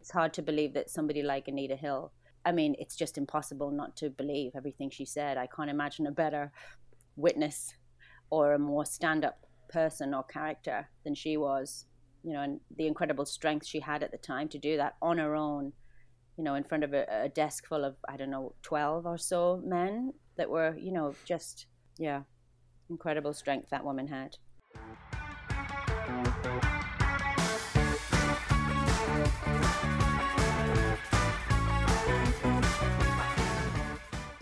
It's 0.00 0.10
hard 0.10 0.32
to 0.34 0.42
believe 0.42 0.72
that 0.72 0.88
somebody 0.88 1.22
like 1.22 1.48
Anita 1.48 1.76
Hill 1.76 2.12
I 2.44 2.52
mean, 2.52 2.74
it's 2.78 2.96
just 2.96 3.18
impossible 3.18 3.70
not 3.70 3.96
to 3.96 4.10
believe 4.10 4.52
everything 4.54 4.90
she 4.90 5.04
said. 5.04 5.36
I 5.36 5.46
can't 5.46 5.70
imagine 5.70 6.06
a 6.06 6.12
better 6.12 6.52
witness 7.16 7.74
or 8.30 8.52
a 8.54 8.58
more 8.58 8.84
stand 8.84 9.24
up 9.24 9.38
person 9.68 10.14
or 10.14 10.22
character 10.24 10.88
than 11.04 11.14
she 11.14 11.36
was, 11.36 11.86
you 12.22 12.32
know, 12.32 12.42
and 12.42 12.60
the 12.76 12.86
incredible 12.86 13.24
strength 13.24 13.66
she 13.66 13.80
had 13.80 14.02
at 14.02 14.10
the 14.10 14.18
time 14.18 14.48
to 14.48 14.58
do 14.58 14.76
that 14.76 14.96
on 15.00 15.18
her 15.18 15.34
own, 15.34 15.72
you 16.36 16.44
know, 16.44 16.54
in 16.54 16.64
front 16.64 16.84
of 16.84 16.92
a, 16.92 17.06
a 17.08 17.28
desk 17.28 17.66
full 17.66 17.84
of, 17.84 17.96
I 18.08 18.16
don't 18.16 18.30
know, 18.30 18.54
12 18.62 19.06
or 19.06 19.18
so 19.18 19.62
men 19.64 20.12
that 20.36 20.50
were, 20.50 20.76
you 20.76 20.92
know, 20.92 21.14
just, 21.24 21.66
yeah, 21.98 22.22
incredible 22.90 23.32
strength 23.32 23.70
that 23.70 23.84
woman 23.84 24.08
had. 24.08 24.36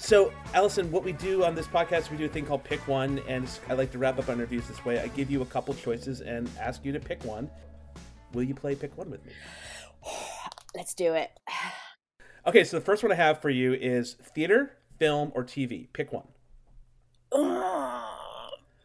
So, 0.02 0.32
Alison, 0.52 0.90
what 0.90 1.04
we 1.04 1.12
do 1.12 1.44
on 1.44 1.54
this 1.54 1.68
podcast, 1.68 2.10
we 2.10 2.16
do 2.16 2.24
a 2.24 2.28
thing 2.28 2.44
called 2.44 2.64
Pick 2.64 2.88
One, 2.88 3.20
and 3.28 3.48
I 3.68 3.74
like 3.74 3.92
to 3.92 3.98
wrap 3.98 4.18
up 4.18 4.28
our 4.28 4.34
interviews 4.34 4.66
this 4.66 4.84
way. 4.84 4.98
I 4.98 5.06
give 5.06 5.30
you 5.30 5.42
a 5.42 5.46
couple 5.46 5.72
choices 5.74 6.22
and 6.22 6.50
ask 6.58 6.84
you 6.84 6.90
to 6.90 6.98
pick 6.98 7.24
one. 7.24 7.48
Will 8.32 8.42
you 8.42 8.52
play 8.52 8.74
Pick 8.74 8.98
One 8.98 9.12
with 9.12 9.24
me? 9.24 9.32
Let's 10.74 10.92
do 10.92 11.14
it. 11.14 11.30
Okay, 12.44 12.64
so 12.64 12.76
the 12.76 12.84
first 12.84 13.04
one 13.04 13.12
I 13.12 13.14
have 13.14 13.40
for 13.40 13.50
you 13.50 13.72
is 13.72 14.14
theater, 14.14 14.72
film, 14.98 15.30
or 15.36 15.44
TV. 15.44 15.86
Pick 15.92 16.12
one. 16.12 16.26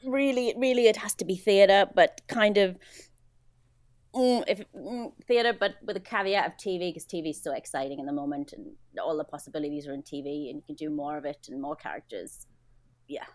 really, 0.05 0.53
really, 0.55 0.85
it 0.85 0.97
has 0.97 1.15
to 1.15 1.25
be 1.25 1.35
theater, 1.35 1.89
but 1.95 2.21
kind 2.27 2.59
of 2.59 2.77
mm, 4.17 4.43
if 4.47 4.63
mm, 4.73 5.11
theater, 5.27 5.53
but 5.53 5.75
with 5.85 5.97
a 5.97 6.01
caveat 6.01 6.47
of 6.47 6.53
TV 6.57 6.89
because 6.89 7.05
TV 7.05 7.29
is 7.29 7.41
so 7.41 7.53
exciting 7.53 7.99
in 7.99 8.05
the 8.05 8.13
moment, 8.13 8.53
and 8.53 8.65
all 9.01 9.17
the 9.17 9.23
possibilities 9.23 9.87
are 9.87 9.93
in 9.93 10.03
TV, 10.03 10.49
and 10.49 10.57
you 10.57 10.63
can 10.65 10.75
do 10.75 10.89
more 10.89 11.17
of 11.17 11.25
it 11.25 11.47
and 11.49 11.61
more 11.61 11.75
characters. 11.75 12.47
Yeah. 13.07 13.25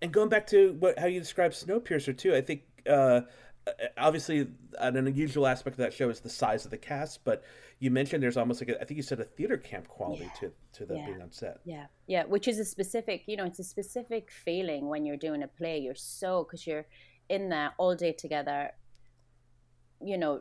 And, 0.00 0.12
going 0.12 0.28
back 0.28 0.46
to 0.48 0.74
what 0.78 0.98
how 0.98 1.06
you 1.06 1.20
describe 1.20 1.52
Snowpiercer 1.52 2.16
too, 2.16 2.34
I 2.34 2.40
think 2.40 2.62
uh, 2.88 3.22
obviously 3.96 4.48
an 4.78 4.96
unusual 4.96 5.46
aspect 5.46 5.74
of 5.74 5.78
that 5.78 5.92
show 5.92 6.08
is 6.08 6.20
the 6.20 6.30
size 6.30 6.64
of 6.64 6.70
the 6.70 6.78
cast, 6.78 7.24
but 7.24 7.42
you 7.78 7.90
mentioned 7.90 8.22
there's 8.22 8.36
almost 8.36 8.60
like 8.60 8.70
a, 8.70 8.80
I 8.80 8.84
think 8.84 8.96
you 8.96 9.02
said 9.02 9.20
a 9.20 9.24
theater 9.24 9.56
camp 9.56 9.88
quality 9.88 10.24
yeah. 10.24 10.40
to 10.40 10.52
to 10.74 10.86
them 10.86 10.98
yeah. 10.98 11.06
being 11.06 11.22
on 11.22 11.32
set. 11.32 11.60
Yeah, 11.64 11.86
yeah, 12.06 12.24
which 12.24 12.48
is 12.48 12.58
a 12.58 12.64
specific, 12.64 13.24
you 13.26 13.36
know, 13.36 13.44
it's 13.44 13.58
a 13.58 13.64
specific 13.64 14.30
feeling 14.30 14.88
when 14.88 15.04
you're 15.04 15.16
doing 15.16 15.42
a 15.42 15.48
play. 15.48 15.78
You're 15.78 15.94
so 15.94 16.44
because 16.44 16.66
you're 16.66 16.86
in 17.28 17.48
there 17.50 17.72
all 17.78 17.94
day 17.94 18.12
together 18.12 18.72
you 20.00 20.18
know, 20.18 20.40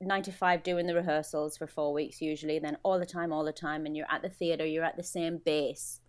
nine 0.00 0.22
to 0.22 0.32
five 0.32 0.62
doing 0.62 0.86
the 0.86 0.94
rehearsals 0.94 1.56
for 1.56 1.66
four 1.66 1.92
weeks 1.92 2.20
usually, 2.20 2.58
then 2.58 2.78
all 2.82 2.98
the 2.98 3.06
time, 3.06 3.32
all 3.32 3.44
the 3.44 3.52
time, 3.52 3.86
and 3.86 3.96
you're 3.96 4.10
at 4.10 4.22
the 4.22 4.28
theater, 4.28 4.64
you're 4.64 4.84
at 4.84 4.96
the 4.96 5.02
same 5.02 5.38
base 5.44 6.00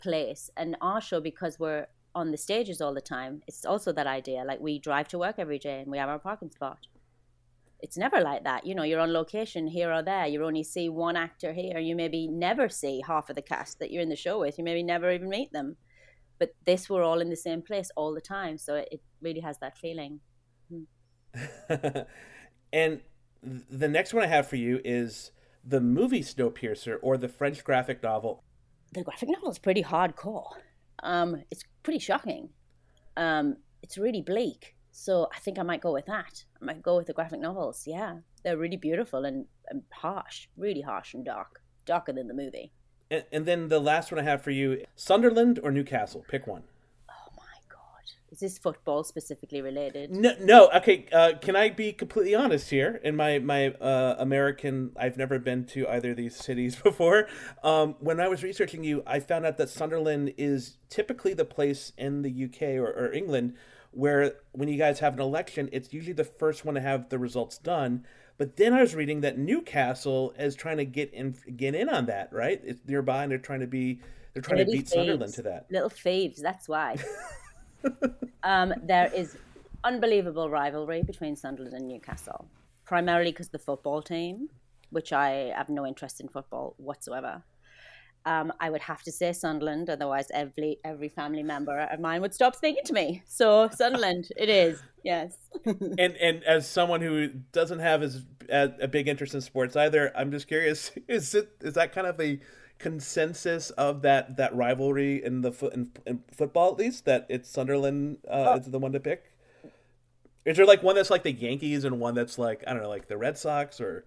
place. 0.00 0.50
And 0.56 0.76
our 0.80 1.00
show, 1.00 1.20
because 1.20 1.58
we're 1.58 1.86
on 2.14 2.30
the 2.30 2.36
stages 2.36 2.80
all 2.80 2.94
the 2.94 3.00
time, 3.00 3.42
it's 3.46 3.64
also 3.64 3.92
that 3.92 4.06
idea. 4.06 4.44
Like 4.44 4.60
we 4.60 4.78
drive 4.78 5.08
to 5.08 5.18
work 5.18 5.36
every 5.38 5.58
day 5.58 5.80
and 5.80 5.90
we 5.90 5.98
have 5.98 6.08
our 6.08 6.18
parking 6.18 6.50
spot. 6.50 6.78
It's 7.80 7.98
never 7.98 8.20
like 8.20 8.44
that. 8.44 8.66
You 8.66 8.74
know, 8.74 8.82
you're 8.82 9.00
on 9.00 9.12
location 9.12 9.66
here 9.66 9.92
or 9.92 10.02
there. 10.02 10.26
You 10.26 10.44
only 10.44 10.62
see 10.62 10.88
one 10.88 11.16
actor 11.16 11.52
here. 11.52 11.78
You 11.78 11.94
maybe 11.96 12.26
never 12.28 12.68
see 12.68 13.02
half 13.06 13.28
of 13.28 13.36
the 13.36 13.42
cast 13.42 13.78
that 13.78 13.90
you're 13.90 14.02
in 14.02 14.08
the 14.08 14.16
show 14.16 14.40
with. 14.40 14.56
You 14.58 14.64
maybe 14.64 14.82
never 14.82 15.10
even 15.10 15.28
meet 15.28 15.52
them. 15.52 15.76
But 16.38 16.54
this, 16.64 16.88
we're 16.88 17.02
all 17.02 17.20
in 17.20 17.30
the 17.30 17.36
same 17.36 17.62
place 17.62 17.90
all 17.96 18.14
the 18.14 18.20
time. 18.20 18.58
So 18.58 18.74
it 18.76 19.02
really 19.20 19.40
has 19.40 19.58
that 19.58 19.76
feeling. 19.76 20.20
And 22.74 23.02
the 23.40 23.86
next 23.86 24.12
one 24.12 24.24
I 24.24 24.26
have 24.26 24.48
for 24.48 24.56
you 24.56 24.80
is 24.84 25.30
the 25.64 25.80
movie 25.80 26.22
Snowpiercer 26.22 26.96
or 27.02 27.16
the 27.16 27.28
French 27.28 27.62
graphic 27.62 28.02
novel. 28.02 28.42
The 28.92 29.04
graphic 29.04 29.28
novel 29.28 29.50
is 29.50 29.60
pretty 29.60 29.84
hardcore. 29.84 30.50
Um, 31.04 31.44
it's 31.52 31.62
pretty 31.84 32.00
shocking. 32.00 32.48
Um, 33.16 33.58
it's 33.80 33.96
really 33.96 34.22
bleak. 34.22 34.74
So 34.90 35.28
I 35.32 35.38
think 35.38 35.58
I 35.58 35.62
might 35.62 35.82
go 35.82 35.92
with 35.92 36.06
that. 36.06 36.44
I 36.60 36.64
might 36.64 36.82
go 36.82 36.96
with 36.96 37.06
the 37.06 37.12
graphic 37.12 37.40
novels. 37.40 37.84
Yeah, 37.86 38.16
they're 38.42 38.56
really 38.56 38.76
beautiful 38.76 39.24
and, 39.24 39.46
and 39.68 39.82
harsh, 39.92 40.48
really 40.56 40.80
harsh 40.80 41.14
and 41.14 41.24
dark, 41.24 41.62
darker 41.86 42.12
than 42.12 42.26
the 42.26 42.34
movie. 42.34 42.72
And, 43.08 43.24
and 43.30 43.46
then 43.46 43.68
the 43.68 43.80
last 43.80 44.10
one 44.10 44.20
I 44.20 44.24
have 44.24 44.42
for 44.42 44.50
you: 44.50 44.84
Sunderland 44.96 45.60
or 45.62 45.70
Newcastle. 45.70 46.24
Pick 46.28 46.46
one. 46.46 46.64
Is 48.34 48.40
this 48.40 48.58
football 48.58 49.04
specifically 49.04 49.62
related? 49.62 50.10
No, 50.10 50.32
no. 50.40 50.68
Okay, 50.74 51.06
uh, 51.12 51.34
can 51.40 51.54
I 51.54 51.70
be 51.70 51.92
completely 51.92 52.34
honest 52.34 52.68
here? 52.68 53.00
In 53.04 53.14
my 53.14 53.38
my 53.38 53.68
uh, 53.68 54.16
American, 54.18 54.90
I've 54.96 55.16
never 55.16 55.38
been 55.38 55.66
to 55.66 55.86
either 55.86 56.10
of 56.10 56.16
these 56.16 56.34
cities 56.34 56.74
before. 56.82 57.28
Um, 57.62 57.94
when 58.00 58.18
I 58.18 58.26
was 58.26 58.42
researching 58.42 58.82
you, 58.82 59.04
I 59.06 59.20
found 59.20 59.46
out 59.46 59.56
that 59.58 59.68
Sunderland 59.68 60.34
is 60.36 60.78
typically 60.88 61.32
the 61.32 61.44
place 61.44 61.92
in 61.96 62.22
the 62.22 62.44
UK 62.46 62.62
or, 62.76 62.88
or 62.88 63.12
England 63.12 63.54
where 63.92 64.32
when 64.50 64.68
you 64.68 64.78
guys 64.78 64.98
have 64.98 65.14
an 65.14 65.20
election, 65.20 65.68
it's 65.70 65.92
usually 65.92 66.12
the 66.12 66.24
first 66.24 66.64
one 66.64 66.74
to 66.74 66.80
have 66.80 67.10
the 67.10 67.18
results 67.20 67.58
done. 67.58 68.04
But 68.36 68.56
then 68.56 68.72
I 68.72 68.80
was 68.80 68.96
reading 68.96 69.20
that 69.20 69.38
Newcastle 69.38 70.34
is 70.36 70.56
trying 70.56 70.78
to 70.78 70.84
get 70.84 71.14
in 71.14 71.36
get 71.56 71.76
in 71.76 71.88
on 71.88 72.06
that, 72.06 72.32
right? 72.32 72.60
It's 72.64 72.80
nearby, 72.84 73.22
and 73.22 73.30
they're 73.30 73.38
trying 73.38 73.60
to 73.60 73.68
be 73.68 74.00
they're 74.32 74.42
trying 74.42 74.58
Little 74.58 74.72
to 74.72 74.78
beat 74.78 74.88
thieves. 74.88 74.92
Sunderland 74.92 75.34
to 75.34 75.42
that. 75.42 75.66
Little 75.70 75.88
faves, 75.88 76.42
that's 76.42 76.68
why. 76.68 76.96
um, 78.42 78.74
there 78.82 79.10
is 79.14 79.36
unbelievable 79.82 80.48
rivalry 80.48 81.02
between 81.02 81.36
Sunderland 81.36 81.74
and 81.74 81.88
Newcastle, 81.88 82.46
primarily 82.84 83.32
because 83.32 83.48
the 83.48 83.58
football 83.58 84.02
team, 84.02 84.48
which 84.90 85.12
I 85.12 85.52
have 85.56 85.68
no 85.68 85.86
interest 85.86 86.20
in 86.20 86.28
football 86.28 86.74
whatsoever 86.78 87.42
um, 88.26 88.52
I 88.58 88.70
would 88.70 88.80
have 88.82 89.02
to 89.02 89.12
say 89.12 89.32
Sunderland, 89.32 89.90
otherwise 89.90 90.28
every 90.32 90.78
every 90.84 91.08
family 91.08 91.42
member 91.42 91.80
of 91.80 92.00
mine 92.00 92.22
would 92.22 92.34
stop 92.34 92.56
speaking 92.56 92.82
to 92.86 92.92
me. 92.92 93.22
So 93.26 93.68
Sunderland, 93.74 94.28
it 94.36 94.48
is, 94.48 94.82
yes. 95.02 95.36
and 95.64 96.00
and 96.00 96.42
as 96.44 96.66
someone 96.66 97.00
who 97.00 97.28
doesn't 97.52 97.80
have 97.80 98.02
as, 98.02 98.22
as, 98.48 98.70
a 98.80 98.88
big 98.88 99.08
interest 99.08 99.34
in 99.34 99.40
sports 99.40 99.76
either, 99.76 100.10
I'm 100.16 100.30
just 100.30 100.48
curious: 100.48 100.90
is 101.08 101.34
it 101.34 101.50
is 101.60 101.74
that 101.74 101.92
kind 101.92 102.06
of 102.06 102.18
a 102.20 102.40
consensus 102.84 103.70
of 103.70 104.02
that 104.02 104.36
that 104.36 104.54
rivalry 104.54 105.24
in 105.24 105.40
the 105.40 105.50
foot 105.50 105.72
in, 105.72 105.90
in, 106.06 106.22
football 106.30 106.70
at 106.70 106.78
least 106.78 107.06
that 107.06 107.24
it's 107.30 107.48
Sunderland 107.48 108.18
uh, 108.28 108.44
oh. 108.48 108.56
is 108.58 108.66
the 108.66 108.78
one 108.78 108.92
to 108.92 109.00
pick? 109.00 109.32
Is 110.44 110.58
there 110.58 110.66
like 110.66 110.82
one 110.82 110.94
that's 110.94 111.08
like 111.08 111.22
the 111.22 111.32
Yankees 111.32 111.86
and 111.86 111.98
one 111.98 112.14
that's 112.14 112.38
like 112.38 112.62
I 112.66 112.74
don't 112.74 112.82
know, 112.82 112.90
like 112.90 113.08
the 113.08 113.16
Red 113.16 113.38
Sox 113.38 113.80
or 113.80 114.04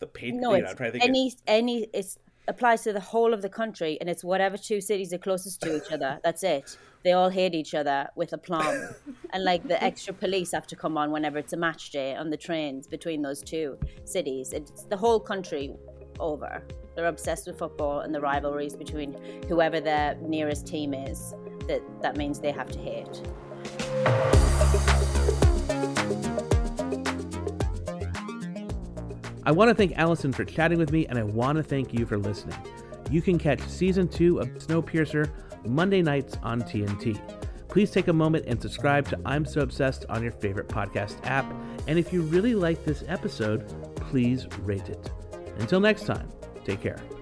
the 0.00 0.08
Patriots? 0.08 0.42
No, 0.42 0.54
it's 0.54 0.74
you 0.80 0.86
know, 0.86 0.98
any 1.00 1.32
any 1.46 1.86
it's 1.94 2.18
applies 2.48 2.82
to 2.82 2.92
the 2.92 2.98
whole 3.12 3.32
of 3.32 3.42
the 3.42 3.48
country, 3.48 3.96
and 4.00 4.10
it's 4.10 4.24
whatever 4.24 4.56
two 4.56 4.80
cities 4.80 5.12
are 5.12 5.18
closest 5.18 5.60
to 5.62 5.76
each 5.76 5.92
other. 5.92 6.18
That's 6.24 6.42
it. 6.42 6.76
They 7.04 7.12
all 7.12 7.30
hate 7.30 7.54
each 7.54 7.74
other 7.74 8.08
with 8.16 8.32
aplomb, 8.32 8.88
and 9.32 9.44
like 9.44 9.62
the 9.68 9.80
extra 9.80 10.12
police 10.12 10.50
have 10.50 10.66
to 10.66 10.74
come 10.74 10.98
on 10.98 11.12
whenever 11.12 11.38
it's 11.38 11.52
a 11.52 11.56
match 11.56 11.90
day 11.90 12.16
on 12.16 12.30
the 12.30 12.36
trains 12.36 12.88
between 12.88 13.22
those 13.22 13.40
two 13.40 13.78
cities. 14.04 14.52
It's 14.52 14.82
the 14.82 14.96
whole 14.96 15.20
country 15.20 15.72
over. 16.18 16.64
They're 16.96 17.06
obsessed 17.06 17.46
with 17.46 17.58
football 17.58 18.00
and 18.00 18.14
the 18.14 18.20
rivalries 18.20 18.74
between 18.74 19.16
whoever 19.48 19.80
their 19.80 20.16
nearest 20.22 20.66
team 20.66 20.94
is. 20.94 21.34
That 21.68 21.82
that 22.00 22.16
means 22.16 22.40
they 22.40 22.52
have 22.52 22.70
to 22.70 22.78
hate. 22.78 23.22
I 29.44 29.52
want 29.52 29.68
to 29.68 29.74
thank 29.74 29.96
Alison 29.96 30.32
for 30.32 30.44
chatting 30.44 30.78
with 30.78 30.90
me, 30.90 31.06
and 31.06 31.18
I 31.18 31.22
want 31.22 31.56
to 31.56 31.62
thank 31.62 31.92
you 31.92 32.06
for 32.06 32.18
listening. 32.18 32.58
You 33.10 33.22
can 33.22 33.38
catch 33.38 33.60
season 33.60 34.08
two 34.08 34.38
of 34.40 34.48
Snowpiercer 34.54 35.30
Monday 35.64 36.02
nights 36.02 36.36
on 36.42 36.62
TNT. 36.62 37.20
Please 37.68 37.90
take 37.90 38.08
a 38.08 38.12
moment 38.12 38.46
and 38.48 38.60
subscribe 38.60 39.06
to 39.08 39.18
I'm 39.26 39.44
So 39.44 39.60
Obsessed 39.60 40.06
on 40.08 40.22
your 40.22 40.32
favorite 40.32 40.68
podcast 40.68 41.24
app. 41.26 41.44
And 41.86 41.98
if 41.98 42.12
you 42.12 42.22
really 42.22 42.54
like 42.54 42.84
this 42.84 43.04
episode, 43.06 43.68
please 43.96 44.48
rate 44.62 44.88
it. 44.88 45.10
Until 45.58 45.78
next 45.78 46.06
time, 46.06 46.28
take 46.66 46.80
care. 46.80 47.15